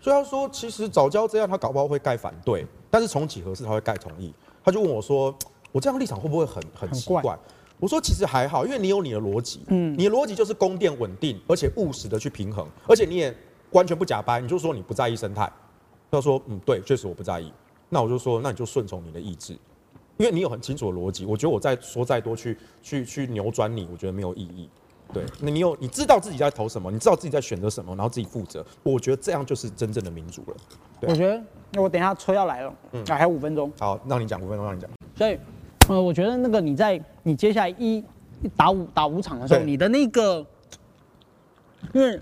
[0.00, 4.32] 所以他说，其实早教这样，他搞不好会盖反对，但是重启合适他会盖同意。
[4.64, 5.32] 他就问我说，
[5.70, 7.38] 我这样立场会不会很很奇怪？
[7.80, 13.34] 我说其实还好，因为你有你的逻辑，嗯，你的逻辑就是供电稳定，而且务实的去平衡，而且你也
[13.70, 15.50] 完全不假掰，你就说你不在意生态。
[16.10, 17.52] 他说，嗯，对，确实我不在意。
[17.90, 19.52] 那我就说，那你就顺从你的意志，
[20.16, 21.24] 因为你有很清楚的逻辑。
[21.24, 24.68] 我觉得我再说再多去去去扭转你，我觉得没有意义。
[25.12, 28.64] 对，那你有你知道自己在投什么，你知道自己在选择什么，然后自己负责。
[28.82, 30.56] 我觉得这样就是真正的民主了。
[31.00, 33.72] 对，我觉得，那我等一下车要来了，嗯，还有五分钟。
[33.78, 34.90] 好，让你讲五分钟，让你讲。
[35.14, 35.38] 所以，
[35.88, 38.04] 呃，我觉得那个你在你接下来一
[38.56, 40.44] 打五打五场的时候，你的那个，
[41.92, 42.20] 因为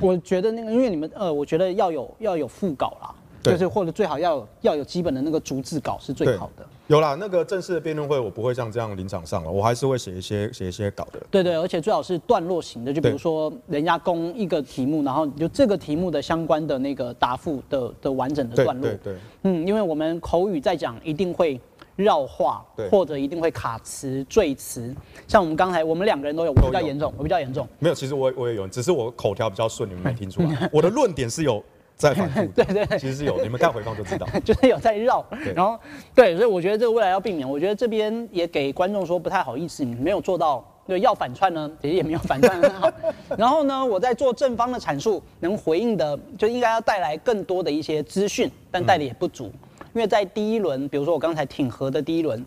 [0.00, 3.14] 我觉得那个，因为你们呃，我觉得要有要有副稿啦。
[3.40, 6.66] 就是或者最好要有要有基本的那个逐字稿是最好的。
[6.88, 11.20] 有啦，那个正式的辩论会我不会像这样临场上了，我还是会写一些写一些稿的。
[11.30, 18.82] 对对，而且最好是段落型的，就比如说人家攻一个题目，然后就这个题目的相关的那个答复的的完整的段落。
[18.82, 19.16] 对对，对。
[19.44, 21.58] 嗯，因为我们口语在讲一定会
[21.98, 24.94] 绕话，或者一定会卡词赘词。
[25.26, 27.66] 像我们刚才我们两个人都有，我比较严重，我比较严重。
[27.80, 30.68] 没有，其实我我也有，只是我口条比较顺，你们没听出来。
[30.72, 31.62] 我的论点是有。
[31.96, 35.76] 在反复， 对对对，其实是有，你们看回放就知道， 就是有在绕，然后
[36.14, 42.88] 对，所以我觉得这个未来要避免，我觉得这边也给观众说不太好意思，你没有做到，对，要反串呢，其实也没有反串很好，
[43.36, 49.50] 然后呢，我在做正方的阐述，能回应的就应该要带来更多的一些资讯，但带的也不足，
[49.94, 52.44] 因为在第一轮，比如说我刚才挺核的第一轮，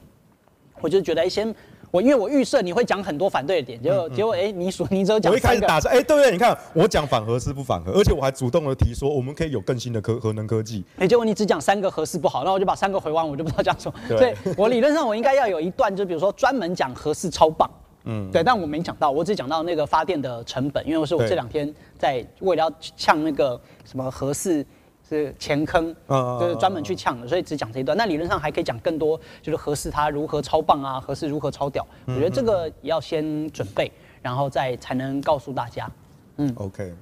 [0.82, 1.54] 我就觉得先。
[1.92, 5.30] 我因为我预设你会讲很多反对的点，结果结果哎，你说你只有讲。
[5.30, 6.32] 我一开始打算哎，对不对？
[6.32, 10.86] 你看我讲反核是不反核，而且我还主动的提说我们可以有更新的科核能科技。
[10.96, 14.18] 哎，结果你只讲三个核四不好，那我就把三个回完，我就不知道讲什么。
[14.18, 17.70] 所以我理论上我应该要有一段，就比如说专门讲核四超棒。
[18.06, 24.66] 嗯，对，但我没讲到，我只讲到那个发电的成本，因为我是我这两天在为了要呛那个什么核四。
[25.12, 27.98] 是前坑，就是专门去呛的，所以只讲这一段。
[27.98, 31.86] 那理论上还可以讲更多，就是合适他如何超棒啊，合适如何超屌。
[32.06, 33.92] 我觉得这个也要先准备，
[34.22, 35.92] 然后再才能告诉大家。
[36.38, 36.94] 嗯，OK，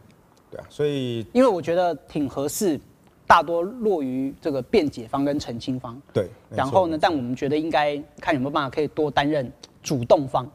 [0.49, 2.79] 对啊，所以因为我觉得挺合适
[3.27, 6.01] 大多落于这个辩解方跟澄清方。
[6.11, 6.27] 对。
[6.49, 9.51] 然后呢，但我们觉得应该看有没有办法可以多担任
[9.83, 10.49] 主动方。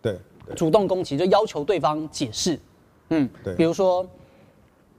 [0.00, 0.16] 对。
[0.54, 2.56] 主动攻击就要求对方解释。
[3.08, 3.28] 嗯。
[3.42, 3.56] 对。
[3.56, 4.06] 比如说。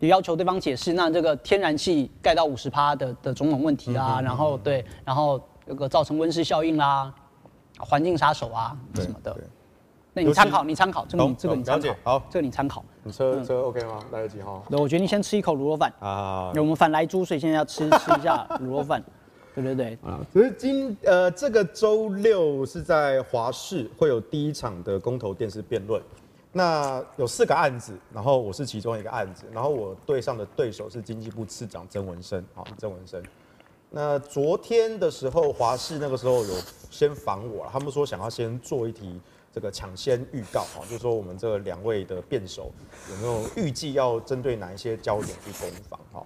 [0.03, 7.13] 也要求对方解释，那这个天然气盖到五十趴的的种种问题啊，然后对，然后这个造成温室效应啦，
[7.79, 9.33] 环境杀手啊什么的，
[10.13, 12.83] 那你参考，你参考，这个你这个你参考，好，这个你参考。
[13.01, 13.99] 你车车 OK 吗？
[14.11, 14.61] 来得及哈。
[14.69, 16.51] 对，我决定先吃一口卤肉饭啊。
[16.53, 19.01] 我们反来猪，所以现在要吃吃一下卤肉饭。
[19.55, 19.97] 对对对。
[20.03, 26.01] 啊，所以今呃这个周六是在华视会有第一场的公投电视辩论。
[26.55, 33.21] 那有四个案子，然后我是其中一个案子，然后我对上的对手是经济部次长曾文生，好，曾文生。
[33.89, 36.53] 那昨天的时候，华视那个时候有
[36.91, 39.19] 先访我，他们说想要先做一题
[39.51, 42.71] 这个抢先预告，啊，就是说我们这两位的辩手
[43.09, 46.23] 有没有预计要针对哪一些焦点去攻防，哈。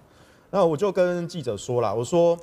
[0.50, 2.38] 那我就跟记者说了，我说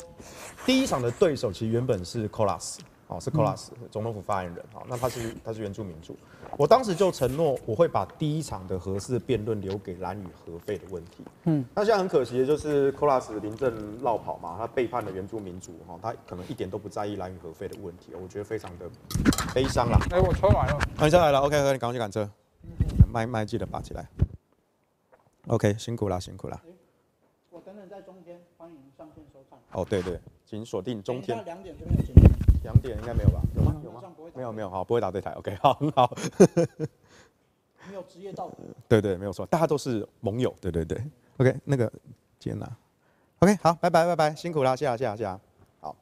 [0.65, 2.77] 第一场的对手其实原本是 Colas。
[3.07, 4.65] 哦，是 Colas 总统府发言人。
[4.73, 6.17] 好，那他是他是原住民族。
[6.57, 11.23] 我当时就承诺我会把第一场的核四辩论留给蓝与核废的问题。
[11.43, 18.89] 嗯，那现在很可惜的就是 Colas 临阵落跑嘛，他背叛了原住民族哈，他可能一点都不在意蓝与核废的问题，我觉得非常的
[19.53, 19.99] 悲伤啦。
[20.09, 22.27] 哎，我车来了，你车来了，OK，你赶快去赶车，
[23.11, 24.07] 麦麦记得拔起来。
[25.47, 26.59] OK，辛苦了，辛苦了。
[27.51, 29.59] 我等等在中天，欢迎上线收看。
[29.73, 31.45] 哦，对对，请锁定中天。
[31.45, 32.44] 两点这边有。
[32.65, 33.39] 两点应该没有吧？
[33.55, 33.81] 有吗？
[33.83, 34.01] 有吗？
[34.33, 36.11] 没有没有，好，不会打对台，OK，好，很 好。
[37.87, 38.55] 没有职业道德。
[38.89, 40.99] 对对，没有错，大家都是盟友，对对对
[41.37, 41.91] ，OK，那个
[42.39, 42.67] 接拿
[43.39, 45.39] ，OK，好，拜拜拜拜，辛苦啦，谢谢谢谢谢谢。
[45.79, 45.95] 好，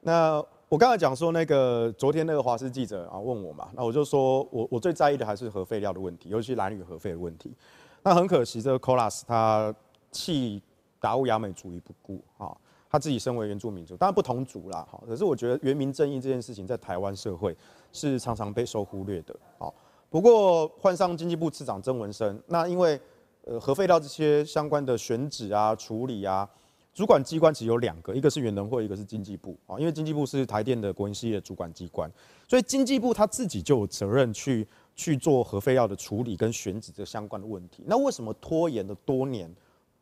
[0.00, 7.54] 那我刚才讲说那个昨天那个华视记者啊问我嘛，那我就说我我最在意的还是核废料的问题，尤其是兰屿核废的问题。
[8.02, 9.72] 那很可惜，这个 Colas 他
[10.10, 10.60] 弃
[10.98, 12.54] 达悟亚美主义不顾啊，
[12.94, 17.56] 他自己身为原住民族，当然不同族啦，哈，可是我觉得原民正义这件事情在台湾社会
[17.92, 19.74] 是常常被受忽略的，好，
[20.08, 23.00] 不过换上经济部次长曾文生，那因为
[23.46, 26.48] 呃核废料这些相关的选址啊、处理啊。
[26.92, 29.76] 主管机关其实有两个，一个是原能会，一个是经济部啊。
[29.76, 32.08] 因为经济部是台电的国营事业主管机关，
[32.48, 34.64] 所以经济部他自己就有责任去
[34.94, 37.82] 去做核废料的处理跟选址这相关的问题。
[37.88, 39.52] 那为什么拖延了多年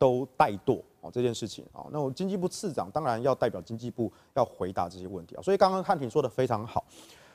[0.03, 1.09] 都怠惰啊？
[1.09, 5.41] 这件事情啊，那我经济部次长当然要代表经济部要回答这些问题啊。
[5.41, 6.83] 所以刚刚汉庭说的非常好，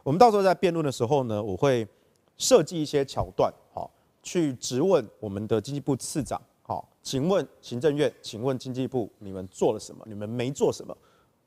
[0.03, 1.89] 我们到时候在辩论的时候呢，我会
[2.37, 3.91] 设计一些桥段，好，
[4.23, 6.39] 去质问我们的经济部次长。
[6.61, 10.05] 好，请问行政院，请问经济部，你们做了什么？
[10.07, 10.95] 你们没做什么？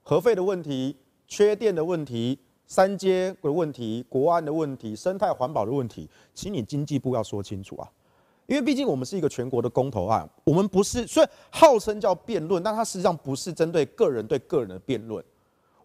[0.02, 0.98] 核废的问题、
[1.28, 7.88] 缺电的问题、三阶的问题、国安的问题、生态环保的问题，请你经济部要说清楚啊！
[8.52, 15.24] 因为毕竟我们是一个全国的公投案，我们不是虽然号称叫辩论，但它实际上不是针对个人对个人的辩论。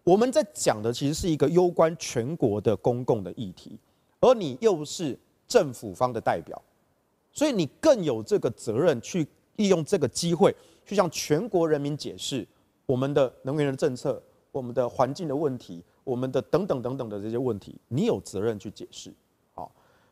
[0.03, 3.79] 我们在讲的其实是一个攸关全国的公共的议题，
[4.19, 6.61] 而你又是政府方的代表。
[7.31, 10.53] 所以你更有这个责任去利用这个机会，
[10.85, 12.45] 去向全国人民解释
[12.85, 19.13] 我们的能源的政策、我们的环境的问题、我们的等等等等的这些问题，你有责任去解释。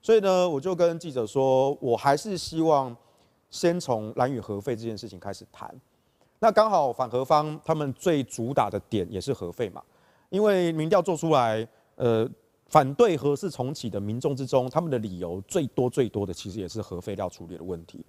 [0.05, 2.95] 所以呢，我就跟记者说，我还是希望
[3.49, 5.73] 先从蓝与核废这件事情开始谈。
[6.37, 9.81] 那刚好反核方他们最主打的点也是核废嘛，
[10.29, 12.29] 因为民调做出来，呃。
[12.67, 18.03] 反对核四重启的民众之中，他们的理由最多最多的，其实也是核废料处理的问题。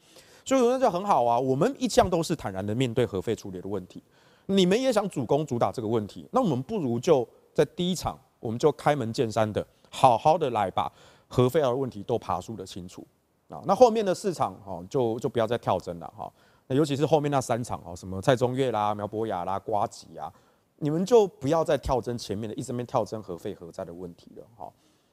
[0.46, 4.02] 所以那就很好啊，我们一向都是坦然的面对核废处理的问题。
[4.46, 10.90] 你们也想主攻主打这个问题，那我们不如就在第一场，我们就开门见山的，好好的来吧
[11.28, 13.06] 核废料的问题都爬梳的清楚
[13.48, 13.62] 啊。
[13.66, 16.32] 那后面的市场哈，就就不要再跳针了哈。
[16.66, 20.32] 那尤其是后面那三场哦，什么蔡中岳啦、苗博雅啦、瓜吉啊。
[20.78, 24.70] 你们就不要再跳针前面的，一直没跳针核废核灾的问题了，哈！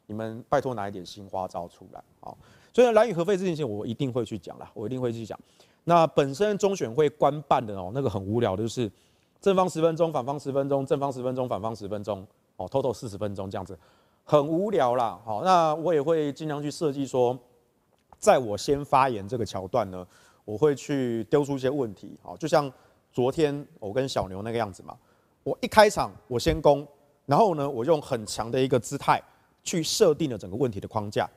[0.08, 2.36] 你们拜托拿一点新花招出来，啊。
[2.74, 5.40] 所以兰屿核废这件事情，我一定会去讲啦，我一定会去讲。
[5.86, 8.92] 那本身中选会官办的哦，那个很无聊的就是
[9.40, 13.80] 正方十分钟，反方十分钟，正方十分钟，反方十分钟，哦，total 四十分钟这样子，
[14.24, 15.20] 很无聊啦。
[15.26, 17.38] 好，那我也会尽量去设计说，
[18.18, 20.06] 在我先发言这个桥段呢，
[20.46, 22.72] 我会去丢出一些问题，好，就像
[23.12, 24.98] 昨天我跟小牛那个样子嘛。
[25.44, 26.88] 我一开场，我先攻，
[27.26, 29.22] 然后呢，我用很强的一个姿态
[29.62, 31.30] 去设定了整个问题的框架，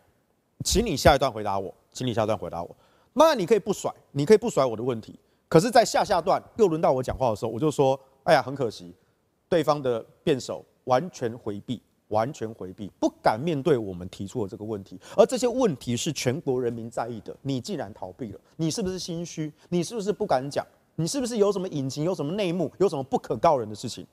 [0.64, 2.76] 请你下一段回答我，请你下一段回答我。
[3.14, 5.18] 那你可以不甩，你可以不甩我的问题，
[5.48, 8.94] 可是，在下下段又轮到我讲话的时候，我就说，哎呀，很可惜，
[9.48, 19.52] 对方的辩手完全回避，完全回避，不敢面对我们提出的这个问题，而这些问题是全国人民在意的，你既然逃避了，你是不是心虚？
[19.68, 20.64] 你是不是不敢讲？
[20.94, 24.06] 你是不是有什么隐情，有什么内幕，有什么不可告人的事情，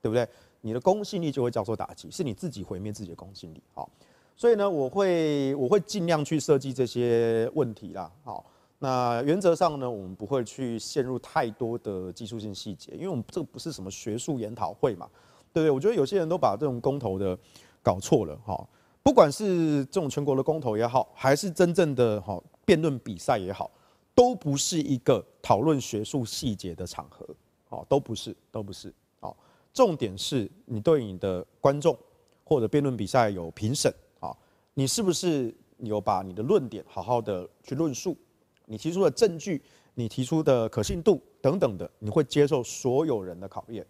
[0.00, 0.26] 对不对？
[0.62, 3.62] 你的公信力就会遭受打击，是你自己毁灭自己的公信力。
[3.74, 3.90] 好，
[4.34, 8.10] 所以呢，我会我会尽量去设计这些问题啦。
[8.22, 8.46] 好，
[8.78, 15.06] 那原则上呢，我们不会去陷入太多的技术性细节，因为我们这个不是什么学术研讨会嘛，
[15.54, 15.70] 对不对？
[15.70, 17.38] 我觉得有些人都把这种公投的
[17.82, 18.36] 搞错了。
[18.44, 18.68] 哈，
[19.02, 23.70] 不管是这种全国的公投也好，还是真正的哈辩论比赛也好。
[24.16, 27.26] 都不是一个讨论学术细节的场合，
[27.68, 29.36] 好，都不是，都不是，好，
[29.72, 31.98] 重点是你对你的观众
[32.44, 34.32] 或者辩论比赛有评审，啊，
[34.72, 38.16] 你是不是有把你的论点好好的去论述，
[38.66, 39.60] 你提出的证据，
[39.94, 43.84] 你提出的可信度等等的，你会接受所有人的考验，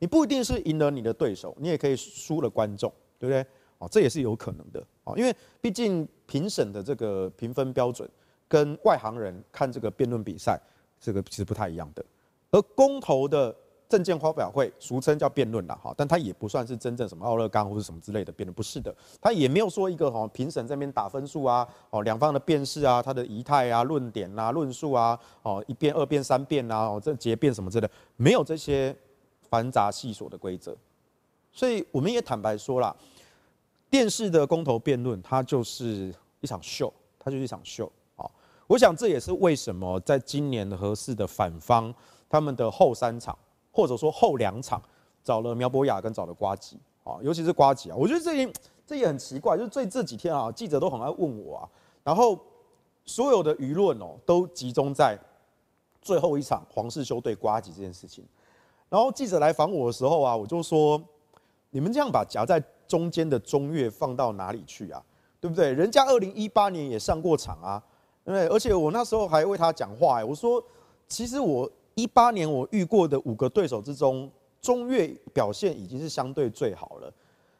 [0.00, 3.46] 你不一定是赢了你的对手，你也可以输了观众，对不对？
[3.78, 8.10] 哦，这也是有可能的，啊，因为毕竟评审的这个评分标准。
[8.48, 10.60] 跟外行人看这个辩论比赛，
[11.00, 12.04] 这个其实不太一样的。
[12.50, 13.54] 而公投的
[13.88, 18.92] 政见发表会，俗称叫辩论啦，哈，但它也不算是真正什么奥勒冈或者什么之类的辩论，不是的。
[19.20, 28.92] 它也没有说一个哈评审这边打分数啊，哦两方的辩士啊，他的仪态啊、论点啊、论述啊，哦一辩、二辩、三辩啊，哦这结辩什么之类的，没有这些
[29.50, 30.74] 繁杂细琐的规则。
[31.52, 32.94] 所以我们也坦白说啦，
[33.90, 38.24] 电视的公投辩论，它就是一场秀，它就是一场秀啊。
[38.68, 41.92] 我想这也是为什么在今年的核四的反方，
[42.28, 43.36] 他们的后三场
[43.72, 44.80] 或者说后两场
[45.24, 48.52] 找了苗博雅跟找了瓜吉啊，尤其是瓜吉啊，我觉得这也
[48.86, 51.68] 这也很奇怪，就是这这几天啊，记者都很爱问我啊，
[52.04, 52.38] 然后
[53.04, 55.18] 所有的舆论哦都集中在
[56.00, 58.24] 最后一场黄士修对瓜吉这件事情，
[58.90, 61.00] 然后记者来访我的时候啊，我就说
[61.70, 65.02] 你们这样把夹在中间的中岳放到哪里去啊？
[65.40, 65.72] 对不对？
[65.72, 67.82] 人家二零一八年也上过场啊。
[68.22, 70.62] 对不对，而且我那时候还为他讲话，我说，
[71.08, 74.30] 其实我一八年我遇过的五个对手之中，
[74.60, 77.10] 中越表现已经是相对最好了。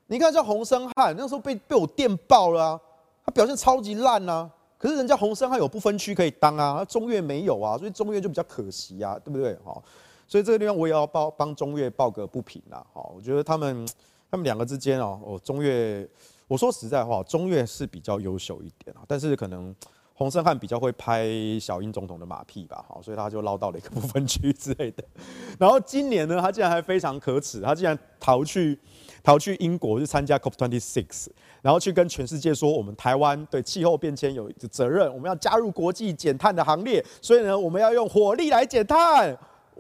[0.07, 2.81] 你看像洪生汉，那时候被被我电爆了啊，
[3.24, 9.55] 他表现超级烂啊，可是人家洪生汉有不分区可以当啊，中越没有啊，所以中越就比较可惜啊，对不对？
[9.64, 9.83] 哈，
[10.31, 12.87] 所以这个地方我也要帮帮中越抱个不平啦。
[12.93, 13.85] 好，我觉得他们
[14.31, 16.09] 他们两个之间哦，哦，中越，
[16.47, 19.74] 我说实在话，中越是比较优秀一点啊，但是可能。
[20.12, 21.26] 洪胜汉比较会拍
[21.59, 25.03] 小英总统的马屁吧，好，所以他就捞到了一个不分区之类的。
[25.59, 28.78] 然后今年呢，他竟然还非常可耻，他竟然逃去
[29.22, 31.28] 逃去英国去参加 COP26，
[31.62, 39.35] 然后去跟全世界说，我们台湾对气候变迁有责任，我们要加入国际减碳的行列，所以呢，我们要用火力来减碳。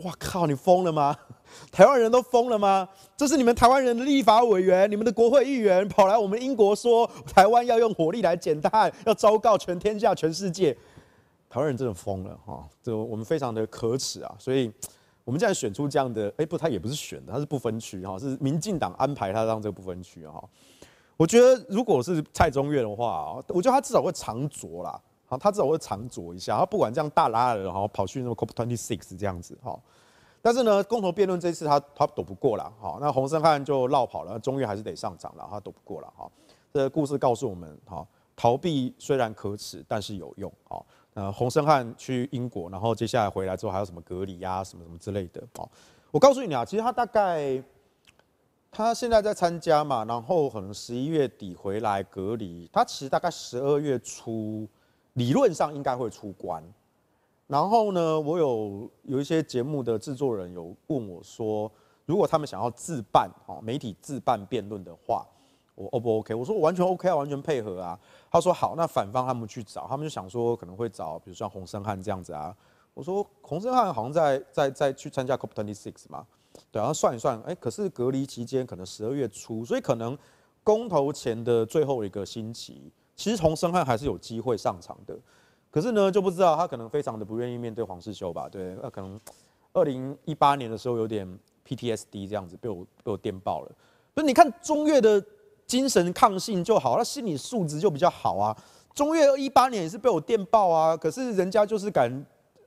[0.04, 1.16] 哇靠，你疯了吗？
[1.72, 2.88] 台湾人都疯了吗？
[3.16, 10.72] 这是你们台湾人的立法委员、你们的国会议员跑来我们英国说，台湾要用火力来减碳，要昭告全天下、全世界。
[11.48, 12.64] 台湾人真的疯了哈！
[12.80, 14.32] 这我们非常的可耻啊！
[14.38, 14.72] 所以，
[15.24, 20.40] 我们现在选出这样的，哎，不，他也不是选的，他是不分区哈，是民进党安排他当这个不分区哈。
[21.16, 25.00] 我觉得，如果是蔡中岳的话，我觉得他至少会藏拙啦，
[25.30, 29.78] 好，他至少会藏拙一下，他不管这样大拉的，然后跑去那个 COP26 这样子哈。
[30.42, 36.28] 但是呢，公投辩论这次他他躲不过了，好，那洪申翰就落跑了，终于还是得上场了，他躲不过了，哈。
[36.72, 38.04] 这个故事告诉我们，哈，
[38.34, 40.84] 逃避虽然可耻，但是有用，好。
[41.14, 45.70] 呃，洪申翰去英国，然后接下来回来之后还有什么隔离呀，什么什么之类的，好。
[46.10, 47.62] 我告诉你啊，其实他大概
[48.70, 54.66] 他现在在参加嘛，然后可能十一月底回来隔离，他其实大概十二月初
[55.20, 56.64] 理论上应该会出关。
[57.46, 61.70] 然后呢，我有有一些节目的制作人有问我说，
[62.06, 65.26] 如果他们想要自办哦，媒体自办辩论的话，
[65.74, 66.34] 我 O 不 OK？
[66.34, 67.98] 我说我完全 OK 啊，完全配合啊。
[68.30, 72.56] 他说好，那反方他们去找，他们就想说可能会找，比如像洪胜汉这样子啊。
[72.94, 76.26] 我说洪胜汉好像在在在去参加 Cop Twenty Six 嘛，
[76.70, 80.16] 对，然后算一算，哎，可是隔离期间可能十二月初，所以可能
[80.62, 85.14] 公投前的最后一个星期，其实洪申翰还是有机会上场的。
[85.70, 88.48] 可是呢，就不知道他可能非常的不愿意面对黄世修吧？
[88.48, 89.20] 对，那可能
[89.74, 93.70] 二零一八年的时候有点 PTSD 这样子被我被我电爆了。
[94.14, 95.22] 不是，你看中越的
[95.66, 98.56] 精神抗性就好，他心理素质就比较好啊。
[98.94, 102.10] 中越一八年也是被我电爆啊，可是人家就是敢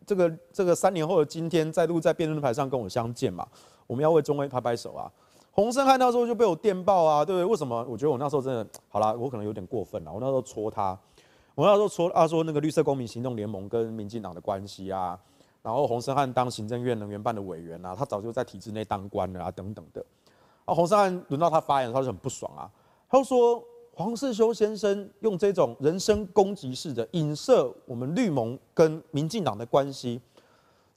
[0.05, 3.47] 这个这个三年后的今天再度在辩论台上跟我相见嘛。
[3.87, 5.11] 我们要为中越拍拍手啊。
[5.55, 7.45] 洪申翰那时候就被我电爆啊，对不对？
[7.45, 7.85] 为什么？
[7.87, 10.97] 我觉得我那时候真的好啦，我可能有点过分了，我那时候戳他。
[11.53, 15.15] 我那时候说他，说那个绿色公民行动联盟跟民进党的关系啊，
[15.61, 20.03] 然后洪申翰当行政院能源办的委员啊，他早就在体制内当官了啊，等等的。
[20.65, 22.65] 啊，洪申翰轮到他发言，他就很不爽啊，
[23.07, 30.19] 他就说黄世修先生用这种人身攻击式的影射我们绿盟跟民进党的关系，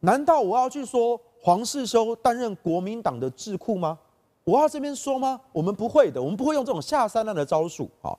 [0.01, 3.99] 难道我要去说黄世修担任国民党的智库吗？
[4.47, 5.41] 我要这边说吗？
[5.53, 7.91] 我们不会的，我们不会用这种下三滥的招数。
[8.01, 8.17] 好，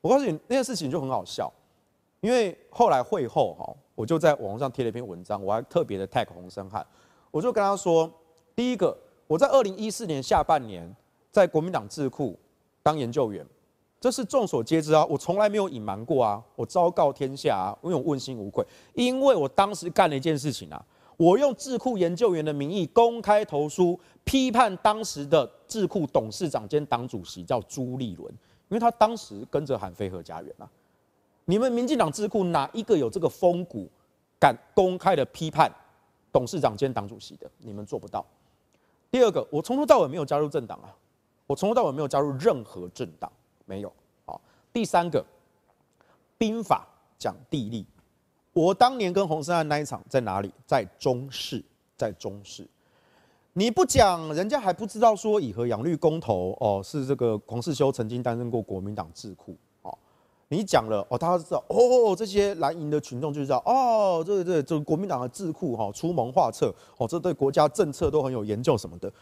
[0.00, 1.52] 我告诉你那件事情就很好笑。
[2.22, 6.84] 因为后来会后哈，我就在网上贴了一篇文章，我还特别的 tag 洪申翰，
[7.30, 8.10] 我就跟他说，
[8.56, 8.96] 第一个，
[9.26, 10.90] 我在二零一四年下半年
[11.30, 12.34] 在国民党智库
[12.82, 13.46] 当研究员，
[14.00, 20.82] 这是众所皆知啊，我从来没有隐瞒过啊，我昭告天下啊，因为我问心无愧，因为我当时干了一件事情啊，
[21.18, 28.28] 我用智库研究员的名义公开投书批判当时的智库董事长兼党主席叫朱立伦，
[28.68, 30.68] 因为他当时跟着喊非核家园啊。
[31.44, 33.88] 你们民进党智库哪一个有这个风骨，
[34.40, 35.70] 敢公开的批判
[36.32, 37.50] 董事长兼党主席的？
[37.58, 38.24] 你们做不到。
[39.10, 40.94] 第二个，我从头到尾没有加入政党啊，
[41.46, 43.30] 我从头到尾没有加入任何政党，
[43.64, 43.92] 没有。
[44.26, 44.40] 好，
[44.72, 45.24] 第三个，
[46.36, 46.86] 兵法
[47.18, 47.86] 讲地利，
[48.52, 50.52] 我当年跟洪森案那一场在哪里？
[50.66, 51.64] 在中视，
[51.96, 52.68] 在中视。
[53.58, 59.92] 你不讲，人家还不知道说以和养绿公投哦，是这个黄世修曾经担任过国民党智库哦。
[60.46, 69.12] 你讲了哦，大家知道哦，这些蓝营的群众就知道哦，这个这这国民党的智库哈出谋划策哦，这对国家政策都很有研究什么的。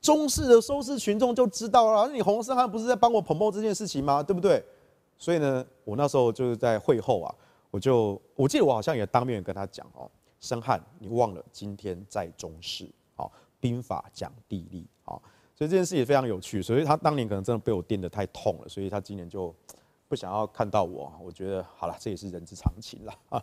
[0.00, 4.22] 中式的收视群众就知道了，你洪申翰不是在帮我 promote 这件事情吗？
[4.22, 4.64] 对不对？
[5.18, 7.34] 所以呢，我那时候就是在会后啊，
[7.70, 10.10] 我就我记得我好像也当面跟他讲哦，
[10.40, 12.88] 申翰，你忘了今天在中视，
[13.64, 15.22] 兵法讲地利，好，
[15.56, 19.54] 所以这件事也非常有趣，所以他当年可能真的被我电得太痛了，所以他今年就。
[20.06, 23.42] 不想要看到我，我觉得好了，这也是人之常情了啊。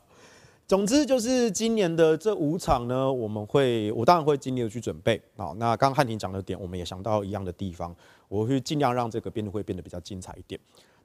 [0.67, 5.51] 总之就是今年的这五场呢，我们会，我当然会尽力的去准备啊。
[5.57, 7.93] 那刚汉庭讲的点，我们也想到一样的地方，
[8.30, 10.57] 我会尽量让这个辩论会变得比较精彩一点。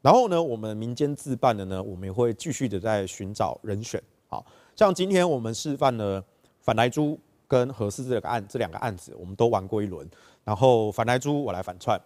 [0.02, 4.00] 然后呢，我们民间自办的呢，我们也会继续的在寻找人选。
[4.28, 4.44] 好，
[4.76, 6.22] 像今天我们示范了
[6.60, 10.08] 反莱猪跟核四这个案，这两个案子我们都玩过一轮。
[10.44, 12.00] 然后反莱猪我来反串，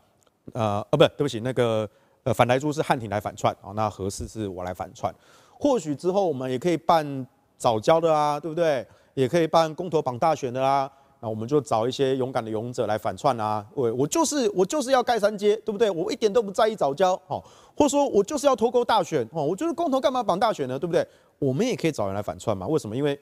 [0.53, 1.89] 呃，呃，不，对对不起，那个
[2.23, 5.15] 呃反莱猪是汉庭来反串啊，那核四是我来反串。
[5.59, 7.27] 或许之后我们也可以办
[7.57, 8.87] 早教的啊，对不对？
[9.15, 10.91] 也可以办公投绑大选的啊。
[11.23, 13.63] 那我们就找一些勇敢的勇者来反串啊！
[13.75, 15.91] 我我就是我就是要盖三阶，对不对？
[15.91, 17.45] 我一点都不在意早教，哦，
[17.77, 20.79] 或者说我就是要脱钩大选，哦，我就是公投干嘛绑大选呢？
[20.79, 21.07] 对不对？
[21.39, 22.67] 我们也可以找人来反串嘛？
[22.67, 22.97] 为什么？
[22.97, 23.21] 因为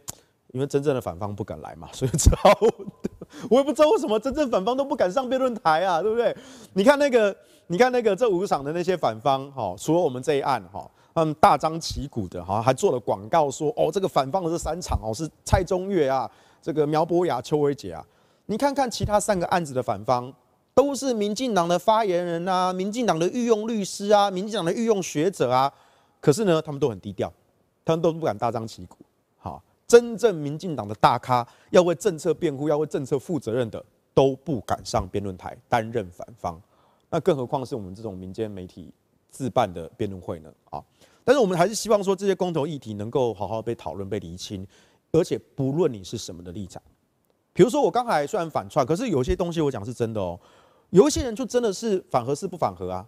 [0.53, 2.51] 因为真正的反方不敢来嘛，所以只好
[3.51, 6.35] 我也不知道为什么真正反方都不敢上辩论台啊，对不对？
[6.73, 7.37] 你看那个，
[7.67, 16.31] 你看那个这五场的那些反方，哈，除了我们这一案，哈，他们大张旗鼓的，哈，还做了广告说，哦，这个反方的这三场哦，是蔡中岳啊。
[16.61, 18.05] 这个苗博雅、邱威杰啊，
[18.47, 20.31] 你看看其他三个案子的反方，
[20.75, 25.73] 都是民进党的发言人啊，民进党的御用律师啊，民进党的御用学者啊，
[26.21, 27.33] 可是呢，他们都很低调，
[27.85, 28.97] 他们都不敢大张旗鼓。
[29.89, 33.83] 真正民进党的大咖，要为政策辩护、要为政策负责任的，
[34.13, 36.61] 都不敢上辩论台担任反方。
[37.11, 38.93] 那更何况是我们这种民间媒体
[39.31, 40.53] 自办的辩论会呢？
[40.69, 40.85] 啊，
[41.25, 44.67] 但是我们还是希望说，这些公投议题能够好好被讨论、被厘清。
[45.11, 46.83] 而且不论你是什么的立场，
[47.55, 50.39] 比如说我刚才虽然反串，可是有些东西我讲是真的哦。
[50.91, 53.07] 有一些人就真的是反核是不反核啊。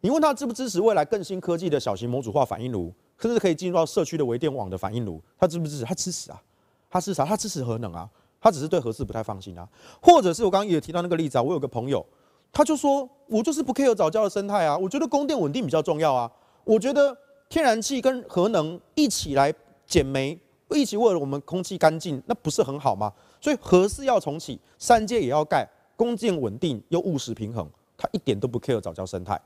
[0.00, 5.84] 你问他支不支持未来更新科技的小型模组化反应炉，甚至可以进入到社区的微电网的反应炉，他支不支持？
[5.84, 6.42] 他支持啊。
[6.90, 7.24] 他支持啥？
[7.24, 8.08] 他支持核能啊。
[8.40, 9.68] 他只是对核四不太放心啊。
[10.00, 12.04] 或者是我刚刚也提到那个例子啊，我有个朋友，
[12.52, 16.30] 他就说我就是不 care 早教的生态啊，我觉得供电稳定比较重要啊。
[16.64, 17.16] 我觉得
[17.48, 19.52] 天然气跟核能一起来
[19.86, 20.38] 减煤。
[20.70, 23.12] 一起为了我们空气干净，那不是很好吗？
[23.40, 29.40] 所以核四要重启，三接也要盖，供电稳定又务实平衡，他一点都不 care 早教生态。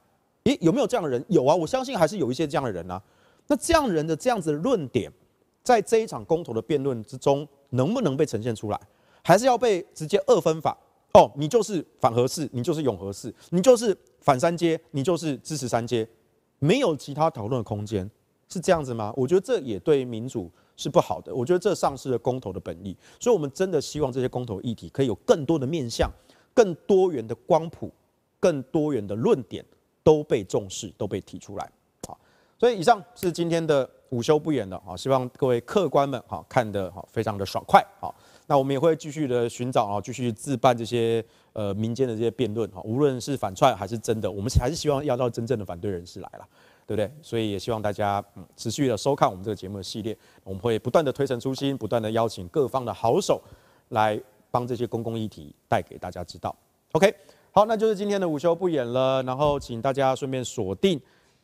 [0.44, 1.22] 诶，有没有这样的人？
[1.28, 3.02] 有啊，我相信还是有一些这样的人啊。
[3.48, 5.12] 那这样人的这样子的论点，
[5.64, 8.80] 在这一场公投的辩论之中，能不能被呈现出来？
[9.24, 10.78] 还是要被直接二分法？
[11.14, 16.08] 哦，你就是反核四，你就是永核四，你就是反三阶，你就是支持三阶，
[16.60, 18.08] 没有其他讨论的空间，
[18.48, 19.12] 是这样子吗？
[19.16, 20.48] 我觉得这也对民主。
[20.80, 26.08] 是不好的，我觉得这丧失了公投的本意，所以我们真的希望这些公投议题可以有更多的面向、
[26.54, 27.92] 更多元的光谱、
[28.38, 29.64] 更多元的论点
[30.04, 31.68] 都被重视、都被提出来。
[32.58, 37.84] 所以以上是今天的午休不演的啊，希望各位客官们哈看得哈非常的爽快。
[38.00, 38.14] 好，
[38.46, 46.46] 那我们也会继续的寻找啊，继续自办这些呃民间的这些辩论哈，无论是反串还是真的，我们还是希望要到真正的反对人士来了。
[46.88, 47.12] 对不对？
[47.20, 53.42] 所以也希望大家嗯持续的收看我们这个节目的系列，我们会不断的推陈出新，不断的邀请各方的好手
[53.90, 54.18] 来
[54.50, 56.56] 帮这些公共议题带给大家知道。
[56.92, 57.14] OK，
[57.52, 60.98] 好，那就是今天的午休不演了，然后请大家顺便锁定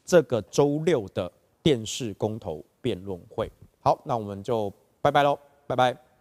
[0.05, 1.31] 这个周六的
[1.63, 3.51] 电视公投辩论会。
[3.81, 6.14] 好，那我们就拜拜喽，拜拜。